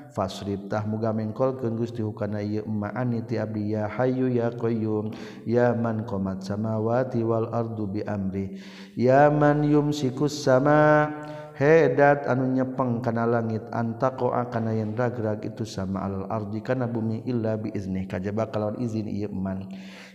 Fasribtah 0.09 0.89
muga 0.89 1.13
mengkolkeun 1.13 1.77
Gusti 1.77 2.01
hukana 2.01 2.41
ieu 2.41 2.65
ma 2.65 2.89
aniti 2.97 3.37
abdi. 3.37 3.77
Ya 3.77 3.85
hayyu 3.85 4.25
ya 4.33 4.49
qayyum 4.49 5.13
ya 5.45 5.77
man 5.77 6.01
qamat 6.01 6.41
samawati 6.41 7.21
wal 7.21 7.45
ardu 7.53 7.85
bi 7.85 8.01
amri. 8.01 8.57
Ya 8.97 9.29
man 9.29 9.61
yumsikus 9.61 10.41
sama' 10.41 11.13
hedat 11.59 12.23
anu 12.23 12.47
nyepeng 12.55 13.03
kana 13.03 13.27
langit 13.27 13.67
antako 13.75 14.31
akana 14.31 14.71
yang 14.71 14.95
ragrag 14.95 15.43
itu 15.43 15.67
sama 15.67 16.07
alal 16.07 16.23
ardi 16.31 16.63
kana 16.63 16.87
bumi 16.87 17.27
illa 17.27 17.59
bi 17.59 17.67
izni 17.75 18.07
kajaba 18.07 18.47
kalawan 18.47 18.79
izin 18.79 19.11
ieu 19.11 19.27
man. 19.27 19.67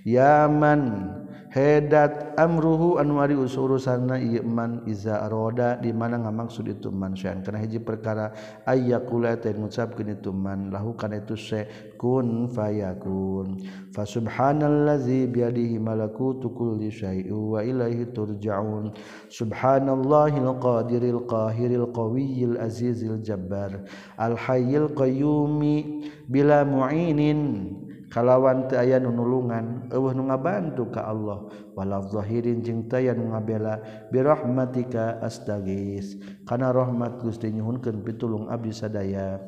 Yaman 0.09 1.13
hedat 1.53 2.33
amruhu 2.41 2.97
anu 2.97 3.21
ari 3.21 3.37
usurusanna 3.37 4.17
ieu 4.17 4.41
man 4.41 4.89
iza 4.89 5.21
roda 5.29 5.77
di 5.77 5.93
mana 5.93 6.17
ngamaksud 6.25 6.65
itu 6.65 6.89
man. 6.89 7.13
Syai'an 7.13 7.45
kana 7.45 7.61
hiji 7.61 7.77
perkara 7.77 8.33
ayyakula 8.65 9.37
teh 9.37 9.53
ngucapkeun 9.53 10.17
itu 10.17 10.33
man. 10.33 10.73
Lahu 10.73 10.97
kana 10.97 11.21
itu 11.21 11.37
se 11.37 11.93
kun 12.01 12.49
fayakun. 12.49 13.61
Subhanalzi 14.03 15.31
biadihi 15.31 15.79
malaku 15.79 16.35
kulli 16.51 16.91
syai'in 16.91 17.31
wa 17.31 17.63
ilaihi 17.63 18.11
turjaun. 18.11 18.91
Subhanallahilqadiril 19.31 21.23
qahiril 21.31 21.95
qawiyil 21.95 22.59
azizil 22.59 23.23
jabbar. 23.23 23.87
Al 24.19 24.35
hayyil 24.35 24.91
qayyumi 24.99 26.11
bila 26.27 26.67
mu'inin. 26.67 27.71
Kalawan 28.11 28.71
teu 28.71 28.79
aya 28.79 29.03
nu 29.03 29.11
nulungan 29.11 29.91
eueuh 29.91 30.15
nu 30.15 30.31
ngabantu 30.31 30.87
ka 30.91 31.11
Allah. 31.11 31.51
Wala 31.75 31.99
zahirin 32.11 32.63
jeung 32.63 32.87
teu 32.91 32.99
aya 32.99 33.15
nu 33.15 33.31
ngabela 33.31 33.79
bi 34.11 34.23
rahmatika 34.23 35.23
astagis. 35.23 36.19
Kana 36.47 36.75
rahmat 36.75 37.23
Gusti 37.23 37.51
nyuhunkeun 37.51 38.03
pitulung 38.03 38.51
abdi 38.51 38.71
sadaya. 38.75 39.39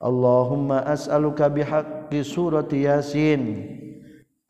Allahumma 0.00 0.80
as'aluka 0.88 1.52
bihaqqi 1.52 2.24
surati 2.24 2.88
Yasin. 2.88 3.76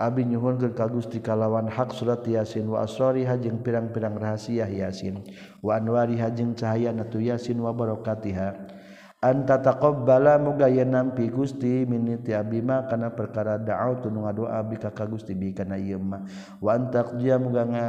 Abi 0.00 0.22
nyuhun 0.24 0.56
ke 0.62 0.70
ka 0.72 0.86
Gusti 0.86 1.18
kalawan 1.18 1.66
hak 1.66 1.92
surat 1.92 2.22
Yasin 2.24 2.70
wa 2.70 2.86
asrari 2.86 3.26
hajeng 3.26 3.60
pirang-pirang 3.60 4.16
rahasia 4.16 4.64
Yasin 4.70 5.20
wa 5.60 5.76
anwari 5.76 6.16
hajeng 6.16 6.56
cahaya 6.56 6.94
natu 6.94 7.20
Yasin 7.20 7.58
wa 7.58 7.74
barakatiha. 7.74 8.78
Anta 9.20 9.60
taqabbala 9.60 10.40
muga 10.40 10.70
yen 10.72 10.96
nampi 10.96 11.28
Gusti 11.28 11.84
minni 11.84 12.16
ti 12.24 12.32
abi 12.32 12.64
ma 12.64 12.88
kana 12.88 13.12
perkara 13.12 13.60
da'au 13.60 14.00
tu 14.00 14.08
ngadoa 14.08 14.56
bi 14.64 14.80
ka 14.80 14.88
ka 14.94 15.04
Gusti 15.04 15.36
bi 15.36 15.52
kana 15.52 15.76
ieu 15.76 16.00
mah 16.00 16.24
wa 16.64 16.72
antaqdiya 16.72 17.36
muga 17.36 17.68
nga 17.68 17.86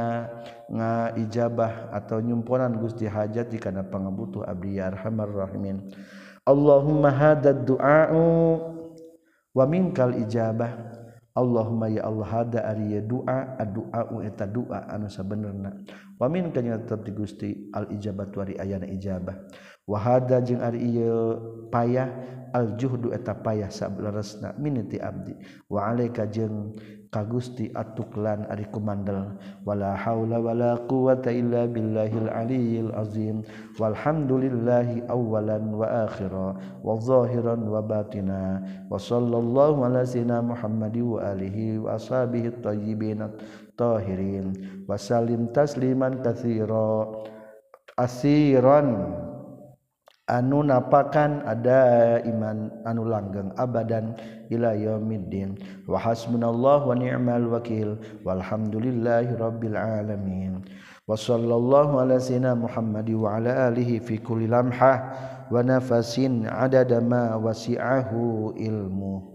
nga 0.68 0.90
ijabah 1.16 1.94
atau 1.96 2.20
nyumponan 2.20 2.76
Gusti 2.76 3.08
hajat 3.08 3.48
di 3.48 3.56
kana 3.56 3.86
pangabutuh 3.86 4.44
abdi 4.44 4.76
arhamar 4.76 5.32
rahimin. 5.32 5.88
Allahumma 6.42 7.10
hadad 7.14 7.62
du'a'u 7.62 8.26
wa 9.54 9.64
minkal 9.66 10.16
ijabah. 10.26 10.90
Allahumma 11.32 11.88
ya 11.88 12.04
Allah 12.04 12.28
hada 12.28 12.60
ari 12.68 13.00
doa 13.00 13.56
addu'a'u 13.56 14.20
eta 14.20 14.44
doa 14.44 14.84
anu 14.90 15.08
sabenerna. 15.08 15.80
wamin 16.22 16.54
kanya 16.54 16.78
tetap 16.78 17.02
di 17.02 17.10
Gusti 17.10 17.50
al 17.74 17.90
ijabat 17.90 18.30
wari 18.38 18.54
ayana 18.54 18.86
ijabah. 18.86 19.34
Wahada 19.90 20.38
jeung 20.38 20.62
ari 20.62 20.78
ieu 20.78 21.42
payah 21.66 22.06
al 22.54 22.78
juhdu 22.78 23.10
eta 23.10 23.34
payah 23.34 23.66
sableresna 23.66 24.54
miniti 24.54 25.02
abdi. 25.02 25.34
Wa 25.66 25.90
alaika 25.90 26.30
jeung 26.30 26.70
ka 27.10 27.26
Gusti 27.26 27.66
atuklan 27.74 28.46
ari 28.46 28.70
kumandel. 28.70 29.34
Wala 29.66 29.98
haula 29.98 30.38
wala 30.38 30.78
quwata 30.86 31.34
illa 31.34 31.66
billahil 31.66 32.30
aliyil 32.30 32.94
azim. 32.94 33.42
Walhamdulillahi 33.82 35.10
awwalan 35.10 35.74
wa 35.74 36.06
akhira 36.06 36.54
wa 36.78 36.94
zahiran 37.02 37.66
wa 37.66 37.82
batina. 37.82 38.62
Wa 38.86 39.02
sallallahu 39.02 39.82
ala 39.82 40.06
sayyidina 40.06 40.46
muhammadin 40.46 41.18
wa 41.18 41.18
alihi 41.34 41.82
wa 41.82 41.98
ashabihi 41.98 42.54
at-tayyibin. 42.54 43.26
tohirin 43.76 44.54
wasallim 44.88 45.50
tasliman 45.52 46.20
katsiro 46.20 47.24
asiron 47.96 49.16
anu 50.32 50.64
napakan 50.64 51.44
ada 51.44 52.16
iman 52.24 52.70
anu 52.88 53.04
langgeng 53.04 53.52
abadan 53.58 54.16
ila 54.48 54.72
yaumiddin. 54.72 55.58
Wa 55.84 55.98
hasbunallahu 56.00 56.88
wa 56.88 56.96
ni'mal 56.96 57.52
wakil 57.52 58.00
walhamdulillahi 58.24 59.36
rabbil 59.36 59.76
alamin. 59.76 60.64
Wa 61.04 61.18
sallallahu 61.18 62.00
ala 62.00 62.16
sayyidina 62.16 62.54
muhammadi 62.54 63.12
wa 63.12 63.36
ala 63.36 63.68
alihi 63.68 63.98
fi 64.00 64.22
kulli 64.22 64.46
lamhah 64.46 65.10
wa 65.50 65.58
nafasin 65.60 66.46
adada 66.48 67.02
ma 67.02 67.36
wasi'ahu 67.36 68.54
ilmu 68.56 69.31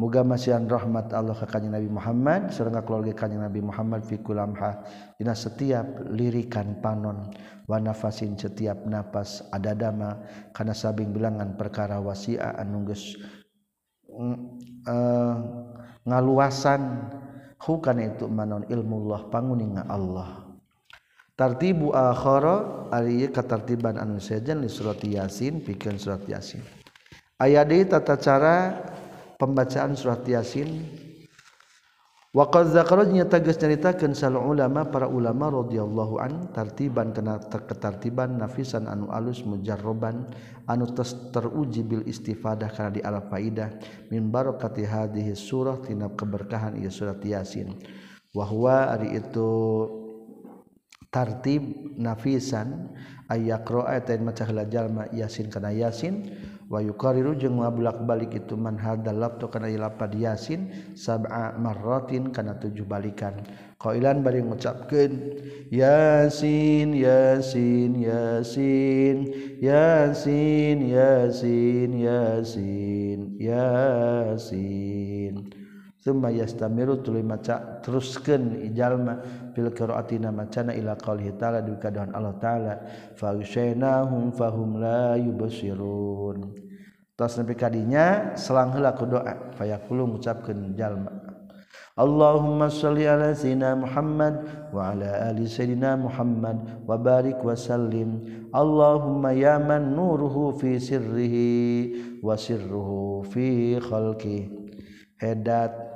Muga 0.00 0.24
masihan 0.24 0.64
rahmat 0.64 1.12
Allah 1.12 1.36
ke 1.36 1.44
kanjeng 1.44 1.76
Nabi 1.76 1.92
Muhammad 1.92 2.48
sareng 2.56 2.72
keluarga 2.80 3.12
kanjeng 3.12 3.44
Nabi 3.44 3.60
Muhammad 3.60 4.00
fi 4.08 4.16
kulamha. 4.16 4.80
Dina 5.20 5.36
setiap 5.36 6.08
lirikan 6.08 6.80
panon 6.80 7.28
wa 7.68 7.76
nafasin 7.76 8.32
setiap 8.32 8.80
napas 8.88 9.44
ada 9.52 9.76
dama 9.76 10.24
kana 10.56 10.72
sabing 10.72 11.12
bilangan 11.12 11.52
perkara 11.52 12.00
wasia 12.00 12.56
anu 12.56 12.88
uh, 12.88 15.36
ngaluasan. 16.08 16.80
Hukana 17.60 18.16
itu 18.16 18.24
manon 18.24 18.64
ilmu 18.72 19.04
Allah 19.04 19.28
panguninga 19.28 19.84
Allah. 19.84 20.48
Tartibu 21.36 21.92
akhara 21.92 22.88
ari 22.88 23.28
katartiban 23.28 24.00
anu 24.00 24.16
sejen 24.16 24.64
li 24.64 24.72
surat 24.72 24.96
yasin 25.04 25.60
pikeun 25.60 26.00
surat 26.00 26.24
yasin. 26.24 26.64
Aya 27.36 27.68
deui 27.68 27.84
tata 27.84 28.16
cara 28.16 28.80
pembacaan 29.40 29.96
surat 29.96 30.20
Yasin. 30.28 30.84
Waqad 32.30 32.70
zakarnya 32.70 33.26
tagas 33.26 33.58
nyaritakeun 33.58 34.14
sal 34.14 34.38
ulama 34.38 34.86
para 34.86 35.10
ulama 35.10 35.50
radhiyallahu 35.50 36.22
an 36.22 36.46
tartiban 36.54 37.10
kena 37.10 37.42
ketartiban 37.42 38.38
nafisan 38.38 38.86
anu 38.86 39.10
alus 39.10 39.42
mujarroban 39.42 40.30
anu 40.70 40.86
tes 40.94 41.10
teruji 41.34 41.82
bil 41.82 42.06
istifadah 42.06 42.70
kana 42.70 42.94
di 42.94 43.02
al 43.02 43.18
faidah 43.26 43.74
min 44.14 44.30
barakati 44.30 44.86
hadhihi 44.86 45.34
surah 45.34 45.82
tina 45.82 46.06
keberkahan 46.14 46.78
ieu 46.78 46.92
surat 46.92 47.18
yasin. 47.18 47.74
Wa 48.30 48.46
huwa 48.46 48.94
ari 48.94 49.18
itu 49.18 49.50
tartib 51.10 51.66
nafisan 51.98 52.94
ayaqra 53.26 53.90
ayatin 53.90 54.22
maca 54.22 54.46
jalma 54.70 55.10
yasin 55.10 55.50
kana 55.50 55.74
yasin 55.74 56.30
wayukariru 56.70 57.34
jeung 57.34 57.58
ngabulak-balik 57.58 58.30
itu 58.38 58.54
man 58.54 58.78
hadzal 58.78 59.18
lafdz 59.18 59.50
kana 59.50 59.66
lapad 59.74 60.14
yasin 60.14 60.70
sab'a 60.94 61.58
marratin 61.58 62.30
kana 62.30 62.54
tujuh 62.62 62.86
balikan. 62.86 63.42
Qailan 63.82 64.22
bari 64.22 64.40
ngucapkeun 64.46 65.12
yasin 65.74 66.94
yasin 66.94 67.98
yasin 67.98 69.18
yasin 69.58 70.78
yasin 70.86 71.90
yasin 71.98 73.18
yasin. 73.40 75.34
Summa 76.00 76.32
yastamiru 76.32 77.04
tuluy 77.04 77.20
maca 77.20 77.84
teruskeun 77.84 78.56
ijalma 78.64 79.20
fil 79.52 79.68
qiraatina 79.68 80.32
macana 80.32 80.72
ila 80.72 80.96
qaulihi 80.96 81.36
ta'ala 81.36 81.60
di 81.60 81.76
kadahan 81.76 82.16
Allah 82.16 82.34
ta'ala. 82.40 82.74
Fa 83.20 83.36
yusainahum 83.36 84.32
fahum 84.32 84.80
la 84.80 85.20
yubsirun. 85.20 86.56
Tos 87.20 87.36
nepi 87.36 87.52
kadinya 87.52 88.32
selang 88.32 88.72
heula 88.72 88.96
ku 88.96 89.04
doa 89.04 89.52
fayaqulu 89.52 90.16
ngucapkeun 90.16 90.72
jalma 90.72 91.12
Allahumma 92.00 92.72
shalli 92.72 93.04
ala 93.04 93.36
sayyidina 93.36 93.76
Muhammad 93.76 94.40
wa 94.72 94.96
ala 94.96 95.28
ali 95.28 95.44
sayyidina 95.44 96.00
Muhammad 96.00 96.88
wa 96.88 96.96
barik 96.96 97.36
wa 97.44 97.52
sallim. 97.52 98.24
Allahumma 98.56 99.36
ya 99.36 99.60
man 99.60 99.92
nuruhu 99.92 100.56
fi 100.56 100.80
sirrihi 100.80 102.24
wa 102.24 102.40
sirruhu 102.40 103.20
fi 103.28 103.76
khalqihi 103.76 104.48
edat 105.20 105.89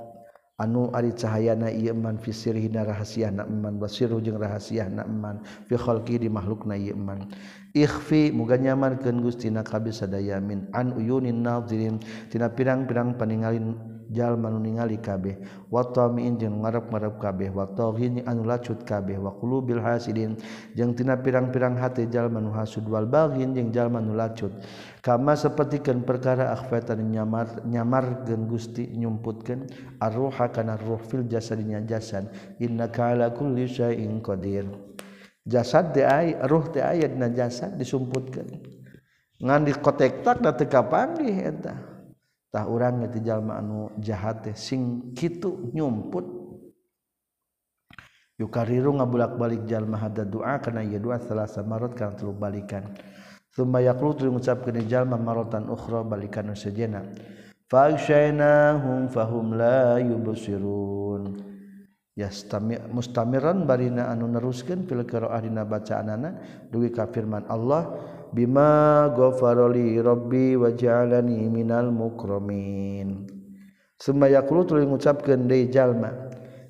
anu 0.58 0.86
ari 0.94 1.10
cahayana 1.10 1.70
ieu 1.70 1.94
man 1.94 2.18
fi 2.18 2.30
sirhina 2.30 2.86
rahasiana 2.86 3.42
man 3.42 3.78
basiru 3.82 4.22
jeung 4.22 4.38
rahasiana 4.38 5.02
man 5.02 5.42
fi 5.66 5.74
khalqi 5.74 6.18
di 6.22 6.28
makhlukna 6.30 6.78
ieu 6.78 6.94
man 6.94 7.26
ikhfi 7.74 8.30
muga 8.30 8.54
nyamankeun 8.54 9.18
Gusti 9.18 9.50
na 9.50 9.66
kabeh 9.66 9.90
sadaya 9.90 10.38
min 10.38 10.70
an 10.70 10.94
uyunin 10.94 11.42
nadzirin 11.42 11.98
tina 12.30 12.46
pirang-pirang 12.46 13.18
paningalin 13.18 13.93
jalma 14.12 14.52
ningali 14.52 15.00
kabeh. 15.00 15.40
Watamiin 15.72 16.36
jeung 16.36 16.60
ngarep-ngarep 16.60 17.16
kabeh. 17.22 17.48
Watohin 17.54 18.20
anu 18.26 18.44
lacut 18.44 18.82
kabeh. 18.84 19.16
Wa 19.16 19.32
qulubil 19.38 19.80
hasidin 19.80 20.36
jeung 20.76 20.92
tina 20.92 21.16
pirang-pirang 21.16 21.78
hati 21.80 22.10
jalma 22.10 22.42
nu 22.42 22.52
hasud. 22.52 22.84
Wal 22.84 23.08
baghin 23.08 23.56
jeung 23.56 23.72
jalma 23.72 24.02
nu 24.02 24.12
lacut. 24.12 24.52
Kama 25.00 25.36
sapertikeun 25.36 26.04
perkara 26.04 26.52
akhfatan 26.52 27.12
nyamar 27.12 27.64
nyamar 27.64 28.24
geung 28.24 28.48
Gusti 28.48 28.88
nyumputkeun 28.92 29.68
arruha 30.00 30.48
kana 30.52 30.76
ruh 30.80 31.00
fil 31.00 31.24
jasadinya 31.24 31.80
jasad. 31.84 32.28
Innaka 32.60 33.12
ala 33.12 33.32
kulli 33.32 33.68
syai'in 33.68 34.20
qadir. 34.20 34.68
Jasad 35.44 35.92
teh 35.92 36.08
ruh 36.48 36.72
teh 36.72 36.80
aya 36.80 37.04
dina 37.04 37.28
jasad 37.28 37.76
disumputkeun. 37.76 38.64
Ngan 39.44 39.68
dikotek 39.68 40.24
tak 40.24 40.40
da 40.40 40.56
teu 40.56 40.64
kapanggih 40.64 41.36
eta. 41.36 41.93
tah 42.54 42.70
urang 42.70 43.02
ge 43.10 43.18
jalma 43.18 43.58
anu 43.58 43.90
jahat 43.98 44.46
teh 44.46 44.54
sing 44.54 45.10
kitu 45.10 45.74
nyumput. 45.74 46.22
Yukariru 48.38 48.94
ngabulak-balik 48.94 49.66
jalma 49.66 49.98
hada 49.98 50.22
doa 50.22 50.62
kana 50.62 50.86
ieu 50.86 51.02
doa 51.02 51.18
salasa 51.18 51.66
marot 51.66 51.98
kana 51.98 52.14
telu 52.14 52.30
balikan. 52.30 52.94
Thumma 53.50 53.82
yaqulu 53.82 54.30
ngucapkeun 54.30 54.86
jalma 54.86 55.18
marotan 55.18 55.66
ukhra 55.66 56.06
balikan 56.06 56.50
nu 56.50 56.54
sejenna 56.54 57.02
fa 57.66 57.90
fahum 59.10 59.58
la 59.58 59.98
yubsirun. 59.98 61.42
Yastami 62.14 62.78
mustamiran 62.94 63.66
barina 63.66 64.06
anu 64.14 64.30
neruskeun 64.30 64.86
fil 64.86 65.02
qira'ah 65.02 65.42
dina 65.42 65.66
bacaanana 65.66 66.38
dugi 66.70 66.94
ka 66.94 67.10
firman 67.10 67.42
Allah 67.50 67.90
Bima 68.35 69.14
gofaroli 69.14 70.03
Robbi 70.03 70.59
wajalani 70.59 71.47
minal 71.47 71.94
mukramin. 71.94 73.31
Summa 73.95 74.26
yaqulu 74.26 74.66
tuluy 74.66 74.91
ngucapkeun 74.91 75.47
deui 75.47 75.70
jalma 75.70 76.11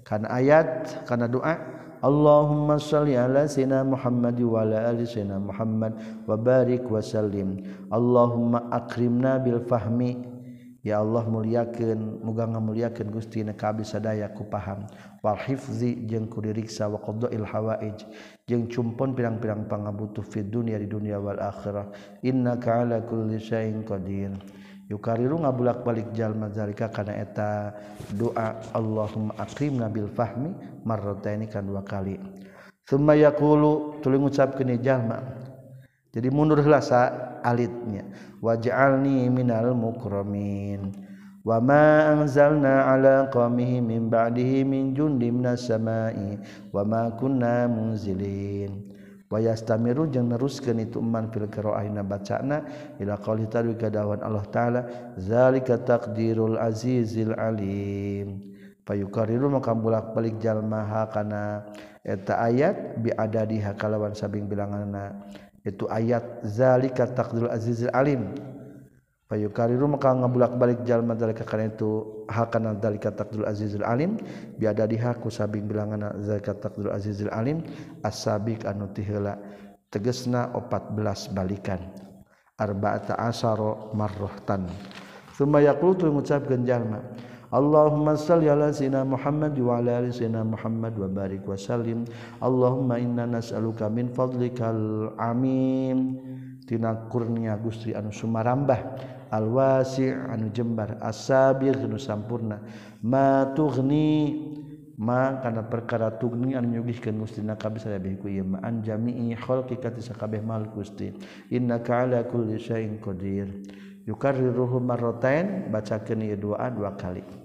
kana 0.05 0.29
ayat 0.29 1.09
kana 1.09 1.25
doa 1.25 1.57
Allahumma 2.05 2.77
shalli 2.77 3.17
ala 3.17 3.49
sayyidina 3.49 3.81
Muhammad 3.81 4.37
wa 4.45 4.61
ala 4.61 4.93
ali 4.93 5.09
sayyidina 5.09 5.41
Muhammad 5.41 5.97
wa 6.29 6.37
barik 6.37 6.85
wa 6.85 7.01
sallim. 7.01 7.65
Allahumma 7.89 8.69
akrimna 8.69 9.41
bil 9.41 9.65
fahmi 9.65 10.34
Ya 10.85 11.01
Allah 11.01 11.24
muliakan 11.24 12.20
muga 12.20 12.45
ngamuliakan 12.45 13.09
Gusti 13.09 13.41
na 13.41 13.57
kabis 13.57 13.97
sadaya 13.97 14.28
ku 14.28 14.45
paham. 14.45 14.85
Wal 15.24 15.41
hifzi 15.41 16.05
jeung 16.05 16.28
ku 16.28 16.45
diriksa 16.45 16.93
wa 16.93 17.01
qada'il 17.01 17.41
hawaij 17.41 18.05
jeung 18.45 18.68
cumpon 18.68 19.16
pirang-pirang 19.16 19.64
pangabutuh 19.64 20.20
fid 20.20 20.53
dunya 20.53 20.76
di 20.76 20.85
dunia 20.85 21.16
wal 21.16 21.41
akhirah. 21.41 21.89
Innaka 22.20 22.85
ala 22.85 23.01
kulli 23.01 23.41
syai'in 23.41 23.80
qadir. 23.80 24.37
Yukariru 24.93 25.41
ngabulak-balik 25.41 26.12
jalma 26.12 26.53
zalika 26.53 26.93
kana 26.93 27.16
eta 27.16 27.72
doa 28.12 28.61
Allahumma 28.76 29.32
akrimna 29.41 29.89
bil 29.89 30.12
fahmi 30.12 30.53
marrataini 30.85 31.49
kan 31.49 31.64
dua 31.64 31.80
kali. 31.80 32.20
Summa 32.85 33.16
yaqulu 33.16 34.05
tuluy 34.05 34.20
ngucapkeun 34.20 34.76
jalma 34.85 35.24
jadi 36.15 36.31
mundur 36.31 36.62
helasa 36.62 37.11
alitnya. 37.43 38.07
Waj'alni 38.39 39.27
minal 39.35 39.75
mukromin 39.75 40.95
wama 41.43 42.15
anzalna 42.15 42.87
ala 42.87 43.27
qaumihi 43.35 43.83
min 43.83 44.07
ba'dihi 44.07 44.62
min 44.62 44.95
jundin 44.95 45.43
minas 45.43 45.67
sama'i. 45.67 46.39
Wama 46.71 47.19
kunna 47.19 47.67
munzilin. 47.67 48.95
Wa 49.27 49.43
yastamiru 49.43 50.07
jeung 50.07 50.31
neruskeun 50.31 50.87
itu 50.87 51.03
man 51.03 51.35
fil 51.35 51.51
qira'ahina 51.51 52.07
bacana 52.07 52.62
ila 53.03 53.19
qouli 53.19 53.51
ta'ala 53.51 53.75
kadawan 53.75 54.23
Allah 54.23 54.47
taala 54.55 54.81
zalika 55.19 55.83
taqdirul 55.83 56.62
azizil 56.62 57.35
alim. 57.35 58.55
Payukariru 58.87 59.51
maka 59.51 59.75
bolak-balik 59.75 60.39
jalma 60.39 60.87
kana. 61.11 61.67
Eta 62.05 62.37
ayat 62.37 63.01
bi 63.01 63.11
adadiha 63.11 63.75
kalawan 63.75 64.12
sabing 64.15 64.45
bilanganna. 64.45 65.25
Itu 65.65 65.89
ayat 65.89 66.45
zalika 66.45 67.09
taqdirul 67.09 67.51
azizil 67.51 67.91
alim. 67.97 68.31
Fayukariru 69.25 69.89
maka 69.89 70.12
ngabulak-balik 70.12 70.85
jalma 70.85 71.17
dalika 71.17 71.49
kana 71.49 71.73
itu 71.73 72.25
hakana 72.29 72.77
dalika 72.77 73.09
taqdirul 73.09 73.49
azizil 73.49 73.83
alim. 73.83 74.21
Bi 74.61 74.69
adadiha 74.69 75.17
ku 75.19 75.33
sabing 75.33 75.65
bilanganna 75.65 76.12
zalika 76.21 76.53
taqdirul 76.53 76.93
azizil 76.93 77.33
alim. 77.33 77.65
As-sabiq 78.05 78.69
anu 78.69 78.93
tiheula 78.93 79.41
tegesna 79.89 80.53
14 80.53 81.33
balikan. 81.33 81.81
Arba'ata 82.55 83.19
asara 83.19 83.91
marrahtan 83.97 84.71
summa 85.35 85.59
yaqulu 85.59 86.15
ngucapkeun 86.15 86.62
jalma 86.62 87.03
Allahumma 87.55 88.19
salli 88.19 88.51
ala 88.51 88.75
sayyidina 88.75 89.07
Muhammad 89.07 89.55
wa 89.63 89.79
ala 89.79 90.03
ali 90.03 90.11
sayyidina 90.11 90.43
Muhammad 90.43 90.99
wa 90.99 91.07
barik 91.07 91.47
wa 91.47 91.55
sallim. 91.55 92.03
Allahumma 92.43 92.99
inna 92.99 93.31
nas'aluka 93.31 93.87
min 93.87 94.11
fadlikal 94.11 95.15
amin. 95.23 96.19
Tina 96.67 97.07
kurnia 97.07 97.55
Gusti 97.63 97.95
anu 97.95 98.11
sumarambah. 98.11 98.99
Al 99.31 99.47
wasi 99.55 100.11
anu 100.11 100.51
jembar. 100.51 100.99
Asabir 100.99 101.79
anu 101.79 101.95
sampurna. 101.95 102.59
Ma 103.07 103.47
tughni 103.55 104.35
ma 104.99 105.39
kana 105.39 105.63
perkara 105.63 106.11
tugni 106.19 106.59
anu 106.59 106.83
nyugihkeun 106.83 107.23
gustina 107.23 107.55
kabeh 107.55 107.79
sadaya 107.79 108.19
ku 108.19 108.27
ieu. 108.35 108.43
Ma 108.43 108.67
an 108.67 108.83
jami'i 108.83 109.31
khalqika 109.39 109.95
tisakabeh 109.95 110.43
mal 110.43 110.67
gusti. 110.75 111.15
Innaka 111.55 112.03
ala 112.03 112.27
kulli 112.27 112.59
syai'in 112.59 112.99
qadir. 112.99 113.47
Yukarriruhu 114.11 114.83
marratain 114.83 115.71
bacakeun 115.71 116.27
ieu 116.27 116.35
doa 116.35 116.67
dua 116.67 116.99
kali. 116.99 117.43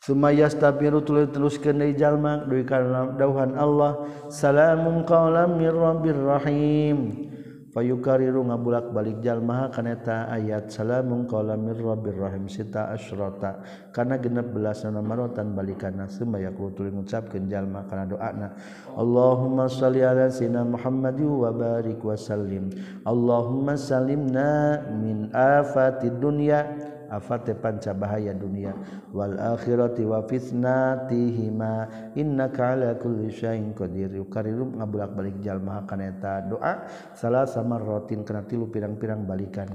Sumayas 0.00 0.56
tapiru 0.56 1.04
tuluy 1.04 1.28
teruskeun 1.28 1.76
deui 1.76 1.92
jalma 1.92 2.48
duy 2.48 2.64
kana 2.64 3.12
dauhan 3.20 3.52
Allah. 3.52 4.00
Salamun 4.32 5.04
qaulam 5.04 5.60
mir 5.60 5.76
rabbir 5.76 6.16
rahim. 6.16 7.28
Fayukariru 7.70 8.48
ngabulak 8.48 8.96
balik 8.96 9.20
jalma 9.20 9.68
kana 9.68 9.94
eta 9.94 10.26
ayat 10.32 10.72
salamun 10.72 11.28
qaulam 11.28 11.68
mir 11.68 11.76
rabbir 11.76 12.16
rahim. 12.16 12.48
Sita 12.48 12.88
asyrata. 12.96 13.60
Kana 13.92 14.16
genep 14.16 14.48
belas 14.56 14.88
marotan 14.88 15.52
balikana 15.52 16.08
sumaya 16.08 16.48
kulo 16.48 16.72
tuluy 16.72 16.96
ngucapkeun 16.96 17.52
jalma 17.52 17.84
kana 17.84 18.08
doana. 18.08 18.56
Allahumma 18.96 19.68
shalli 19.68 20.00
ala 20.00 20.32
sayyidina 20.32 20.64
Muhammad 20.64 21.20
wa 21.20 21.52
barik 21.52 22.00
wa 22.00 22.16
sallim. 22.16 22.72
Allahumma 23.04 23.76
salimna 23.76 24.80
min 24.96 25.28
afatid 25.36 26.16
dunya 26.16 26.64
afate 27.10 27.58
panca 27.58 27.90
bahaya 27.90 28.30
dunia. 28.30 28.72
Wal 29.10 29.34
akhirati 29.36 30.06
wa 30.06 30.22
fitnatihima. 30.22 31.90
Innaka 32.14 32.78
ala 32.78 32.94
kulli 32.94 33.34
syai'in 33.34 33.74
qadir. 33.74 34.14
Yukariru 34.14 34.78
ngabulak 34.78 35.10
balik 35.18 35.42
jalma 35.42 35.82
kana 35.84 36.14
eta 36.14 36.46
doa 36.46 36.86
salah 37.18 37.44
sama 37.50 37.82
rotin 37.82 38.22
kana 38.22 38.46
tilu 38.46 38.70
pirang-pirang 38.70 39.26
balikan. 39.26 39.68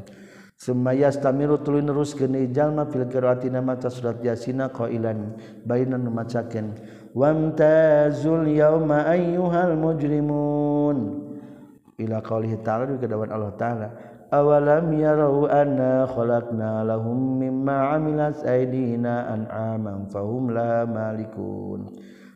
Sumaya 0.56 1.12
stamiru 1.12 1.60
tuluy 1.60 1.84
neruskeun 1.84 2.40
jalma 2.56 2.88
fil 2.88 3.12
qiraati 3.12 3.52
maca 3.52 3.92
surat 3.92 4.24
yasina 4.24 4.72
qailan. 4.72 5.36
Bainan 5.68 6.08
macakeun 6.08 6.80
wamtazul 7.12 8.48
yauma 8.48 9.04
ayyuhal 9.12 9.76
mujrimun. 9.76 11.28
Ila 11.96 12.20
qaulihi 12.20 12.60
ta'ala 12.60 13.00
kedawan 13.00 13.32
Allah 13.32 13.56
taala 13.56 13.88
awalam 14.42 14.92
yarau 14.92 15.48
anna 15.48 16.04
khalaqna 16.12 16.84
lahum 16.84 17.40
mimma 17.40 17.96
amilat 17.96 18.44
aydina 18.44 19.32
an'aman 19.32 20.12
fahum 20.12 20.52
la 20.52 20.84
malikun 20.84 21.88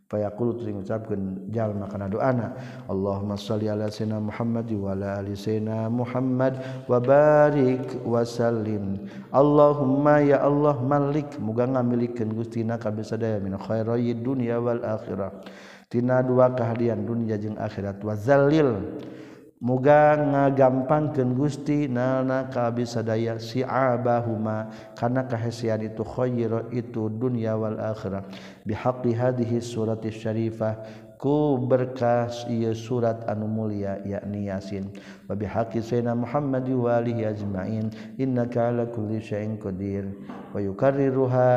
fayaqulu 0.09 0.57
tu 0.57 0.73
ngucapkeun 0.73 1.53
jalma 1.53 1.85
kana 1.85 2.09
doana 2.09 2.57
Allahumma 2.89 3.37
shalli 3.37 3.69
ala 3.69 3.93
sayyidina 3.93 4.17
Muhammad 4.17 4.65
wa 4.73 4.97
ala 4.97 5.21
ali 5.21 5.37
sayyidina 5.37 5.85
Muhammad 5.85 6.57
wa 6.89 6.97
barik 6.97 7.85
wa 8.01 8.25
sallim. 8.25 9.05
Allahumma 9.29 10.25
ya 10.25 10.41
Allah 10.41 10.81
malik 10.81 11.37
muga 11.37 11.69
ngamilikeun 11.69 12.33
Gustina 12.33 12.81
kabeh 12.81 13.05
sadaya 13.05 13.37
min 13.37 13.53
khairoi 13.53 14.17
dunya 14.17 14.57
wal 14.57 14.81
akhirah. 14.81 15.29
Tina 15.93 16.25
dua 16.25 16.57
kahadian 16.57 17.05
dunya 17.05 17.37
jeung 17.37 17.61
akhirat. 17.61 18.01
Wa 18.01 18.17
zalil 18.17 18.97
muga 19.59 20.15
ngagampangkeun 20.15 21.35
Gusti 21.35 21.91
nalna 21.91 22.47
kabisa 22.47 23.03
daya 23.03 23.35
si'abahuma 23.35 24.71
kana 24.95 25.27
kahesian 25.27 25.83
itu 25.83 25.99
khayr 26.03 26.71
itu 26.71 27.11
dunya 27.11 27.59
wal 27.59 27.75
akhirah. 27.75 28.23
Bihaqqi 28.63 29.11
hadhihi 29.11 29.59
surati 29.59 30.15
syarifah 30.15 30.79
ku 31.19 31.59
berkas 31.59 32.47
ieu 32.47 32.71
surat 32.71 33.27
anu 33.27 33.51
mulia 33.51 33.99
yakni 34.07 34.47
yasin. 34.47 34.95
Wa 35.27 35.35
bihaqqi 35.35 35.83
sayyidina 35.83 36.15
Muhammad 36.15 36.63
wa 36.71 36.95
alihi 36.95 37.27
ajmain 37.27 37.91
innaka 38.15 38.71
ala 38.71 38.87
kulli 38.87 39.19
syai'in 39.19 39.59
qadir. 39.59 40.07
Wa 40.55 40.63
yukarriruha 40.63 41.51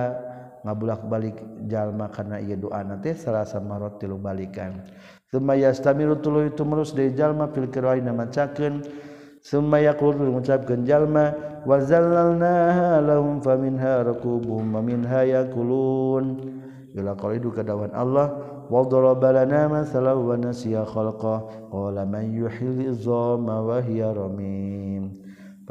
ngabulak 0.67 1.07
balik 1.07 1.39
jalma 1.71 2.11
karena 2.11 2.43
ieu 2.43 2.59
doa 2.59 2.83
teh 2.99 3.15
salasa 3.15 3.63
marot 3.63 4.03
tilu 4.03 4.19
balikan. 4.19 4.83
Semayastamiru 5.33 6.21
tulu 6.21 6.45
itu 6.45 6.61
merus 6.61 6.93
deui 6.93 7.17
jalma 7.17 7.49
fil 7.49 7.65
qira'ina 7.73 8.13
macakeun 8.13 8.85
sumaya 9.41 9.97
qul 9.97 10.13
mengucapkan 10.13 10.85
jalma 10.85 11.33
wa 11.65 11.81
zallalna 11.81 13.01
lahum 13.01 13.41
faminha 13.41 14.05
rakubuhum 14.05 14.77
wa 14.77 14.85
minha 14.85 15.25
yakulun. 15.25 16.37
Bila 16.93 17.17
qalidu 17.17 17.49
kadawan 17.49 17.89
Allah 17.97 18.29
wa 18.69 18.85
daraba 18.85 19.33
lana 19.33 19.73
masalan 19.73 20.21
wa 20.21 20.37
nasiya 20.37 20.85
khalqa. 20.85 21.49
Qala 21.73 22.05
man 22.05 22.29
yuhyil 22.29 22.93
izama 22.93 23.65
wa 23.65 23.81
hiya 23.81 24.13
ramim. 24.13 25.17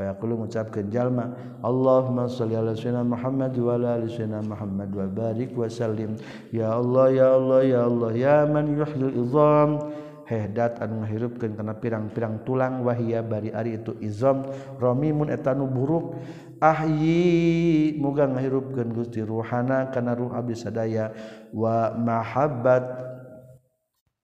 Fayaqulu 0.01 0.33
mengucapkan 0.41 0.89
jalma. 0.89 1.29
Allahumma 1.61 2.25
salli 2.25 2.57
ala 2.57 2.73
sayyidina 2.73 3.05
Muhammad 3.05 3.53
wa 3.53 3.77
ala 3.77 4.01
ali 4.01 4.09
sayyidina 4.09 4.41
Muhammad 4.41 4.89
wa 4.89 5.05
barik 5.05 5.53
wa 5.53 5.69
sallim. 5.69 6.17
Ya 6.49 6.73
Allah 6.73 7.13
ya 7.13 7.27
Allah 7.37 7.61
ya 7.61 7.79
Allah 7.85 8.11
ya 8.17 8.37
man 8.49 8.65
yuhyil 8.73 9.13
izam. 9.21 9.93
Hehdat 10.25 10.81
anu 10.81 11.05
ngahirupkeun 11.05 11.53
kana 11.53 11.77
pirang-pirang 11.77 12.41
tulang 12.47 12.81
wahia 12.81 13.21
bari 13.21 13.53
ari 13.53 13.77
itu 13.77 13.93
izam. 14.01 14.49
Ramimun 14.81 15.29
eta 15.29 15.53
nu 15.53 15.69
buruk. 15.69 16.17
Ahyi 16.57 17.93
muga 18.01 18.25
ngahirupkeun 18.25 18.89
Gusti 18.97 19.21
ruhana 19.21 19.93
kana 19.93 20.17
ruh 20.17 20.33
abdi 20.33 20.57
sadaya. 20.57 21.13
Wa 21.53 21.93
mahabbat 21.93 22.85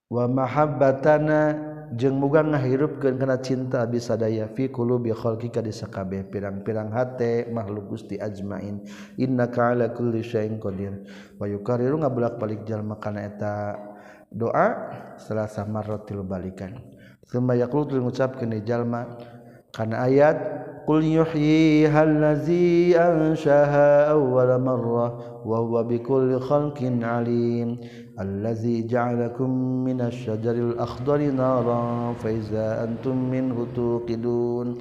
wa 0.09 0.25
mahabbatana 0.25 1.66
jeng 1.95 2.19
muga 2.19 2.43
ngahirupkeun 2.43 3.15
kana 3.15 3.39
cinta 3.39 3.87
bisa 3.87 4.19
daya 4.19 4.49
fi 4.51 4.67
qulubi 4.67 5.15
khalqika 5.15 5.63
di 5.63 5.71
sakabeh. 5.71 6.27
Pirang-pirang 6.27 6.91
hate 6.91 7.47
makhluk 7.47 7.95
Gusti 7.95 8.19
ajmain. 8.19 8.83
Innaka 9.15 9.71
ala 9.71 9.93
kulli 9.95 10.25
nga 12.03 12.09
bulak-balik 12.11 12.67
jalma 12.67 12.99
kana 12.99 13.23
eta 13.23 13.79
doa 14.27 14.67
selasa 15.15 15.63
marrotil 15.63 16.27
balikan. 16.27 16.75
Summa 17.23 17.55
mengucapkan 17.55 18.03
ngucapkeun 18.51 18.63
jalma. 18.67 19.01
Kana 19.71 20.07
ayat 20.07 20.37
قل 20.87 21.03
يحييها 21.05 22.03
الذي 22.03 22.97
أنشأها 22.99 24.11
أول 24.11 24.61
مرة 24.61 25.07
وهو 25.45 25.83
بكل 25.83 26.39
خلق 26.39 26.79
عليم 27.01 27.77
الذي 28.19 28.87
جعلكم 28.87 29.49
من 29.83 30.01
الشجر 30.01 30.51
الأخضر 30.51 31.17
نارا 31.17 32.13
فإذا 32.23 32.83
أنتم 32.83 33.31
منه 33.31 33.67
توقدون 33.75 34.77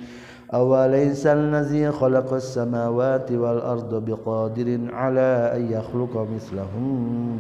أوليس 0.55 1.27
الذي 1.27 1.91
خلق 1.91 2.33
السماوات 2.33 3.33
والأرض 3.33 4.05
بقادر 4.05 4.79
على 4.93 5.53
أن 5.57 5.63
يخلق 5.73 6.27
مثلهم؟ 6.35 6.89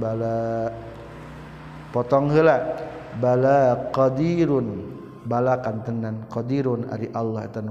بلاء 0.02 0.72
potonghela 1.96 2.56
bala 3.16 3.88
بلاء 3.88 3.96
قدير 3.96 4.50
kantenan. 5.64 6.28
Qadirun 6.28 6.86
ari 6.92 7.08
Allah 7.16 7.48
eta 7.48 7.64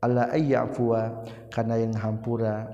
Allah 0.00 0.32
ayyafuwa 0.32 1.28
kana 1.52 1.76
yang 1.76 1.92
hampura 1.96 2.64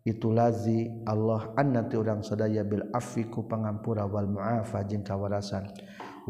itu 0.00 0.32
lazi 0.32 0.88
Allah 1.04 1.52
annati 1.60 1.92
urang 2.00 2.24
sadaya 2.24 2.64
bil 2.64 2.88
afiku 2.96 3.44
pangampura 3.44 4.08
wal 4.08 4.24
muafa 4.24 4.80
jeung 4.88 5.04
kawarasan. 5.04 5.68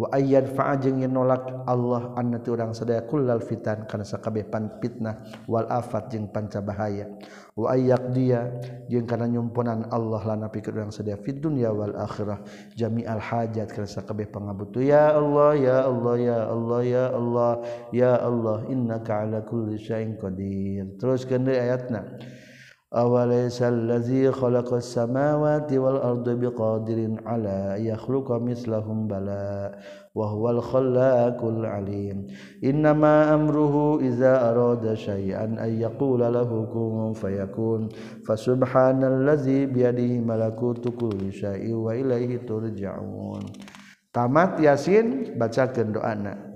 waayad 0.00 0.56
faajeng 0.56 1.04
yang 1.04 1.12
nolak 1.12 1.44
Allah 1.68 2.16
an 2.16 2.32
orang 2.32 2.72
sadaya 2.72 3.04
kullal 3.04 3.44
fitan 3.44 3.84
karena 3.84 4.08
sakabeh 4.08 4.48
pan 4.48 4.80
fitnah 4.80 5.20
wal 5.44 5.68
afat 5.68 6.08
jeung 6.08 6.32
panca 6.32 6.64
bahaya. 6.64 7.04
Wa 7.52 7.76
ayyak 7.76 8.16
dia 8.16 8.48
jeung 8.88 9.04
kana 9.04 9.28
nyumponan 9.28 9.92
Allah 9.92 10.24
lana 10.24 10.48
pikeun 10.48 10.80
urang 10.80 10.92
sadaya 10.94 11.20
fid 11.20 11.44
dunya 11.44 11.68
wal 11.68 11.92
akhirah. 11.92 12.40
Jami'al 12.72 13.20
hajat 13.20 13.68
kana 13.68 13.84
sakabeh 13.84 14.24
pangabutuh. 14.32 14.80
Ya 14.80 15.12
Allah 15.12 15.52
ya 15.60 15.78
Allah 15.84 16.16
ya 16.16 16.38
Allah 16.48 16.80
ya 16.80 17.04
Allah 17.12 17.52
ya 17.92 18.12
Allah 18.16 18.58
innaka 18.72 19.28
ala 19.28 19.44
kulli 19.44 19.76
syai'in 19.76 20.16
qadir. 20.16 20.96
Teruskeun 20.96 21.44
deui 21.44 21.60
ayatna. 21.60 22.08
awalaysa 22.90 23.70
allazi 23.70 24.26
khalaqas 24.34 24.98
samawati 24.98 25.78
wal 25.78 26.02
arda 26.02 26.34
biqadirin 26.34 27.22
ala 27.22 27.78
yakhluqa 27.78 28.42
mislahum 28.42 29.06
bala 29.06 29.70
wa 30.10 30.26
huwal 30.26 30.58
khallaqul 30.58 31.62
alim 31.62 32.26
innama 32.58 33.30
amruhu 33.30 34.02
iza 34.02 34.42
arada 34.42 34.98
shay'an 34.98 35.54
ay 35.62 35.86
yaqula 35.86 36.34
lahu 36.34 36.66
kun 36.66 37.14
fayakun 37.14 37.94
fasubhanallazi 38.26 39.70
biyadihi 39.70 40.18
malakutu 40.18 40.90
kulli 40.90 41.30
syai'in 41.30 41.78
wa 41.78 41.94
ilaihi 41.94 42.42
turja'un 42.42 43.46
tamat 44.10 44.58
yasin 44.58 45.38
bacakeun 45.38 45.94
doana 45.94 46.49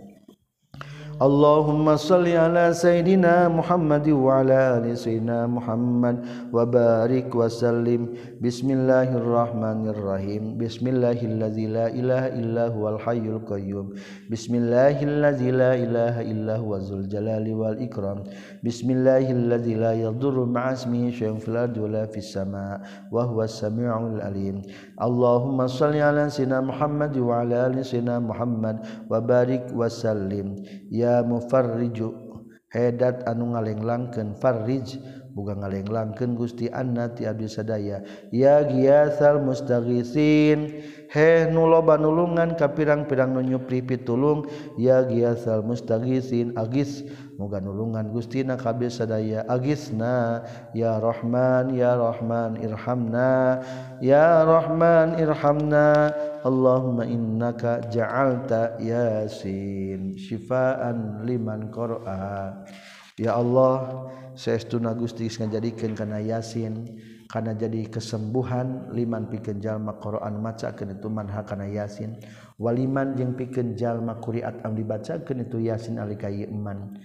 اللهم 1.22 1.96
صل 1.96 2.26
على 2.26 2.74
سيدنا 2.74 3.46
محمد 3.46 4.08
وعلى 4.08 4.56
آل 4.78 4.98
سيدنا 4.98 5.46
محمد 5.46 6.16
وبارك 6.50 7.30
وسلم. 7.30 8.02
بسم 8.42 8.68
الله 8.70 9.14
الرحمن 9.22 9.94
الرحيم. 9.94 10.58
بسم 10.58 10.84
الله 10.90 11.18
الذي 11.22 11.66
لا 11.70 11.86
إله 11.86 12.24
إلا 12.34 12.64
هو 12.74 12.98
الحي 12.98 13.30
القيوم. 13.30 13.94
بسم 14.26 14.52
الله 14.54 14.96
الذي 15.06 15.50
لا 15.54 15.72
إله 15.78 16.14
إلا 16.18 16.54
هو 16.58 16.82
ذو 16.82 17.06
الجلال 17.06 17.46
والإكرام. 17.46 18.18
بسم 18.66 18.88
الله 18.90 19.30
الذي 19.30 19.74
لا 19.78 19.92
يضر 19.94 20.36
مع 20.44 20.72
اسمه 20.72 21.14
شيء 21.14 21.38
في 21.38 21.48
الأرض 21.48 21.78
ولا 21.78 22.10
في 22.10 22.18
السماء 22.18 22.82
وهو 23.14 23.38
السميع 23.46 23.94
العليم. 24.18 24.66
اللهم 24.98 25.58
صل 25.66 25.94
على 25.94 26.26
سيدنا 26.26 26.58
محمد 26.60 27.14
وعلى 27.22 27.54
آل 27.70 27.86
سيدنا 27.86 28.18
محمد 28.18 28.76
وبارك 29.10 29.70
وسلم. 29.78 30.58
يا 30.90 31.03
ya 31.04 31.20
mufarriju 31.20 32.24
hedat 32.72 33.28
anu 33.28 33.52
ngalenglangkeun 33.52 34.34
farrij 34.40 34.98
buka 35.34 35.58
ngalenglangkeun 35.58 36.38
Gusti 36.38 36.70
Anna 36.70 37.10
ti 37.10 37.26
abdi 37.26 37.50
sadaya. 37.50 38.00
Ya 38.30 38.62
giasal 38.62 39.42
mustaghisin 39.42 40.82
he 41.10 41.30
nu 41.50 41.66
loba 41.66 41.98
nulungan 41.98 42.54
ka 42.54 42.70
pirang-pirang 42.70 43.34
nu 43.34 43.42
nyupri 43.42 43.82
pitulung 43.82 44.46
ya 44.78 45.02
giasal 45.06 45.66
mustaghisin 45.66 46.54
agis 46.54 47.02
muganulungan 47.36 48.14
Gustina 48.14 48.54
kabisadaya 48.54 49.42
Agisna 49.50 50.46
ya 50.70 51.02
Rohman 51.02 51.74
ya 51.74 51.98
Rohman 51.98 52.58
Irhamna 52.62 53.60
ya 53.98 54.46
Rohman 54.46 55.18
Irhamna. 55.18 56.14
Allahumma 56.44 57.08
innaka 57.08 57.88
ja'alta 57.88 58.76
yasin 58.76 60.20
syifaan 60.20 61.24
liman 61.24 61.72
qara'a. 61.72 62.68
Ya 63.16 63.32
Allah 63.40 64.04
saestuna 64.36 64.92
Gusti 64.92 65.24
ngajadikeun 65.24 65.96
kana 65.96 66.20
yasin 66.20 67.00
kana 67.32 67.56
jadi 67.56 67.88
kesembuhan 67.88 68.92
liman 68.92 69.32
pikeun 69.32 69.56
jalma 69.64 69.96
Quran 69.96 70.36
macakeun 70.44 71.00
itu 71.00 71.08
manha 71.08 71.40
kana 71.48 71.64
yasin. 71.64 72.20
Waliman 72.60 73.16
jeung 73.16 73.32
pikeun 73.32 73.72
jalma 73.72 74.20
qiraat 74.20 74.60
am 74.68 74.76
dibacakeun 74.76 75.48
itu 75.48 75.64
yasin 75.64 75.96
alika 75.96 76.28
iman 76.28 77.00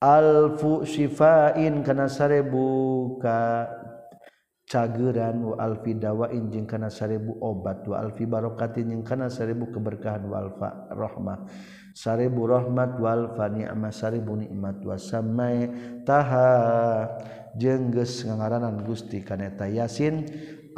alfu 0.00 0.82
syifain 0.88 1.84
kana 1.84 2.08
sarebu 2.08 3.20
ka 3.20 3.68
cageran 4.64 5.44
wa 5.44 5.60
alfi 5.60 5.92
dawain 5.92 6.48
jeung 6.48 6.64
kana 6.64 6.88
sarebu 6.88 7.36
obat 7.44 7.84
wa 7.84 8.00
alfi 8.00 8.24
barokatin 8.24 8.88
jeung 8.88 9.04
kana 9.04 9.28
sarebu 9.28 9.68
keberkahan 9.68 10.24
wa 10.24 10.40
alfa 10.40 10.88
rahmah 10.94 11.38
sarebu 11.92 12.48
rahmat 12.48 12.96
wa 12.96 13.08
alfa 13.12 13.44
ni'mah 13.52 13.92
sarebu 13.92 14.40
nikmat 14.40 14.80
wa 14.80 14.96
samai 14.96 15.68
taha 16.08 17.04
jeung 17.58 17.90
geus 17.90 18.24
ngangaranan 18.24 18.80
Gusti 18.86 19.20
kana 19.26 19.50
eta 19.50 19.66
Yasin. 19.66 20.22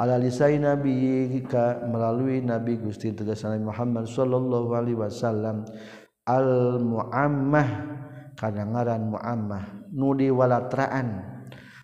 Ala 0.01 0.17
lisai 0.17 0.57
nabi 0.57 1.29
ka 1.45 1.85
melalui 1.85 2.41
nabi 2.41 2.81
Gusti 2.81 3.13
tegas 3.13 3.45
Nabi 3.45 3.61
Muhammad 3.61 4.09
sallallahu 4.09 4.73
alaihi 4.73 4.97
wasallam. 4.97 5.69
Al 6.25 6.81
muammah 6.81 7.67
karena 8.33 8.65
ngaran 8.65 9.13
muammah 9.13 9.63
nudi 9.93 10.29
walatraan 10.33 11.33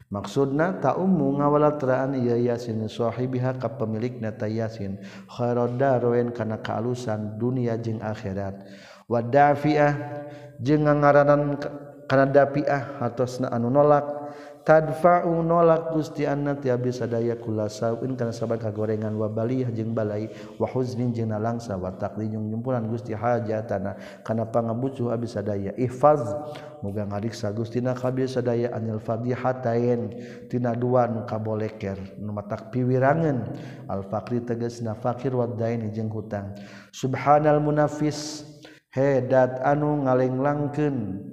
maksudna 0.10 0.82
tak 0.82 0.98
umum 0.98 1.38
ngawalatraan 1.38 2.18
iya 2.18 2.36
yasin 2.54 2.82
sahibiha 2.90 3.62
ka 3.62 3.78
pemilik 3.78 4.18
nata 4.18 4.50
yasin. 4.50 4.98
Khairodaroen 5.30 6.34
karena 6.34 6.58
kealusan 6.60 7.38
dunia 7.38 7.78
jeng 7.78 8.02
akhirat. 8.02 8.66
Wadafiah 9.06 9.94
jeng 10.58 10.86
ngaranan 10.86 11.62
karena 12.10 12.26
dafiah 12.26 12.98
hartosna 12.98 13.54
anu 13.54 13.70
nolak. 13.70 14.19
tadfa'u 14.70 15.42
nolak 15.42 15.98
Gusti 15.98 16.30
anna 16.30 16.54
ti 16.54 16.70
abdi 16.70 16.94
sadaya 16.94 17.34
kula 17.34 17.66
saupin 17.66 18.14
kana 18.14 18.30
saban 18.30 18.62
kagorengan 18.62 19.18
wa 19.18 19.26
balih 19.26 19.66
jeung 19.74 19.98
balai 19.98 20.30
wa 20.62 20.70
huznin 20.70 21.10
jeung 21.10 21.34
nalangsa 21.34 21.74
wa 21.74 21.90
taqdinyung 21.90 22.54
nyumpulan 22.54 22.86
Gusti 22.86 23.18
hajatana. 23.18 23.98
Kana 24.22 24.46
pangabucuh 24.46 25.10
abdi 25.10 25.26
sadaya 25.26 25.74
ihfaz 25.74 26.22
muga 26.86 27.02
ngariksa 27.10 27.50
Gusti 27.50 27.82
na 27.82 27.98
kabi 27.98 28.30
sadaya 28.30 28.70
anil 28.78 29.02
fadihatayn 29.02 30.14
tina 30.54 30.78
dua 30.78 31.10
nu 31.10 31.26
kaboleker 31.26 31.98
nu 32.22 32.30
matak 32.30 32.70
piwirangan. 32.70 33.50
Al 33.90 34.06
faqri 34.06 34.46
tegasna 34.46 34.94
fakir 34.94 35.34
wa 35.34 35.50
daini 35.50 35.90
jeung 35.90 36.14
hutang. 36.14 36.54
Subhanal 36.94 37.58
munafis 37.58 38.46
hedat 38.94 39.66
anu 39.66 40.06
ngalenglangkeun 40.06 41.29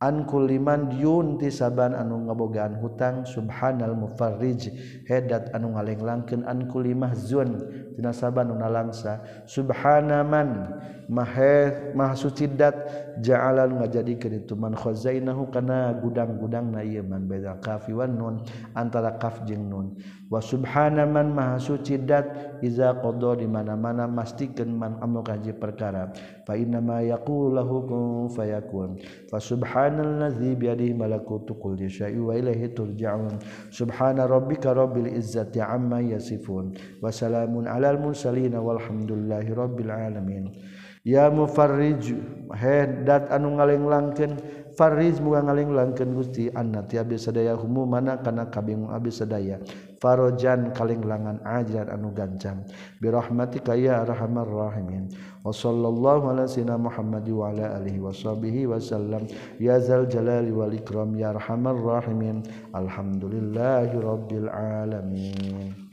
ankuliman 0.00 0.96
yunti 0.96 1.52
saban 1.52 1.92
anu 1.92 2.24
ngabogaan 2.24 2.80
hutang 2.80 3.28
subhanal 3.28 3.92
mufarrij. 3.92 4.72
Hedat 5.04 5.52
anu 5.52 5.76
ngalenglangkeun 5.76 6.48
ankulimah 6.48 7.12
zun. 7.12 7.60
tina 8.00 8.16
saban 8.16 8.48
langsa. 8.56 9.20
Subhanaman 9.44 10.80
mahe 11.12 11.92
maha 11.92 12.16
suci 12.16 12.48
dat 12.48 12.72
ja'alan 13.20 13.76
ngajadikeun 13.76 14.40
itu 14.40 14.56
man 14.56 14.72
khazainahu 14.72 15.52
kana 15.52 15.92
gudang-gudang 16.00 16.72
na 16.72 16.80
ieu 16.80 17.04
man 17.04 17.28
beda 17.28 17.60
kaf 17.60 17.84
wan 17.92 18.16
nun 18.16 18.40
antara 18.72 19.20
kaf 19.20 19.44
jeung 19.44 19.68
nun. 19.68 20.00
Wa 20.32 20.40
subhanaman 20.40 21.34
maha 21.34 21.60
suci 21.60 22.00
dat 22.00 22.56
iza 22.64 22.96
qada 22.96 23.36
di 23.36 23.44
mana-mana 23.44 24.08
mastikeun 24.08 24.72
man 24.72 24.96
amru 25.04 25.20
kaji 25.20 25.52
perkara. 25.60 26.08
Fa 26.48 26.56
inna 26.56 26.80
ma 26.80 27.04
yaqulu 27.04 28.30
fayakun. 28.32 28.96
Fa 29.28 29.42
subhanalladzi 29.42 30.56
bi 30.56 30.70
yadihi 30.70 30.94
malakutu 30.94 31.58
kulli 31.58 31.90
syai'in 31.90 32.22
wa 32.22 32.38
ilaihi 32.38 32.70
turja'un. 32.70 33.42
Subhana 33.74 34.30
rabbika 34.30 34.70
rabbil 34.70 35.10
izzati 35.10 35.58
amma 35.58 35.98
yasifun. 35.98 36.78
Wa 37.02 37.10
salamun 37.10 37.66
ala 37.66 37.89
alal 37.90 37.98
mursalin 37.98 38.54
walhamdulillahi 38.54 39.50
rabbil 39.50 39.90
alamin. 39.90 40.54
Ya 41.02 41.26
mufarrij 41.32 42.14
hedat 42.54 43.34
anu 43.34 43.58
ngalenglangkeun. 43.58 44.38
Farrij 44.78 45.18
muga 45.18 45.42
ngalenglangkeun 45.42 46.12
Gusti. 46.14 46.52
Annati 46.52 47.00
abi 47.00 47.18
sadaya 47.18 47.56
humu 47.58 47.88
mana 47.88 48.20
kana 48.22 48.46
kabingung 48.52 48.92
abi 48.92 49.10
sadaya. 49.10 49.58
Farojan 49.98 50.76
kalenglangan 50.76 51.40
ajar 51.42 51.88
anu 51.88 52.12
gancang. 52.12 52.68
Bi 53.00 53.08
rahmatika 53.08 53.74
ya 53.74 54.04
arhamar 54.04 54.46
rahimin. 54.46 55.08
Wa 55.40 55.50
sallallahu 55.50 56.36
ala 56.36 56.44
sayyidina 56.44 56.76
muhammad 56.76 57.24
wa 57.32 57.48
ala 57.48 57.80
alihi 57.80 57.98
washabihi 57.98 58.68
wasallam 58.68 59.24
ya 59.56 59.80
zal 59.80 60.04
jalali 60.04 60.52
wal 60.52 60.70
ikram 60.70 61.16
ya 61.16 61.32
arhamar 61.32 61.80
rahimin. 61.80 62.44
Alhamdulillahi 62.76 63.96
rabbil 63.96 64.52
alamin. 64.52 65.89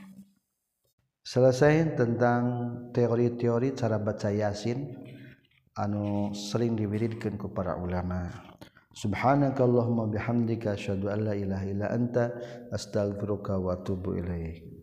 selesai 1.28 1.92
tentang 1.92 2.42
teori-teori 2.96 3.76
cara 3.76 4.00
baca 4.00 4.32
Yasin 4.32 4.96
anu 5.76 6.32
sering 6.32 6.72
diwiridkan 6.72 7.36
ke 7.36 7.52
para 7.52 7.76
ulama. 7.76 8.32
Subhanakallahumma 8.96 10.08
bihamdika 10.08 10.72
asyhadu 10.72 11.12
an 11.12 11.28
la 11.28 11.36
ilaha 11.36 11.64
illa 11.68 11.86
anta 11.92 12.32
astaghfiruka 12.72 13.60
wa 13.60 13.76
atubu 13.76 14.16
ilaik. 14.16 14.77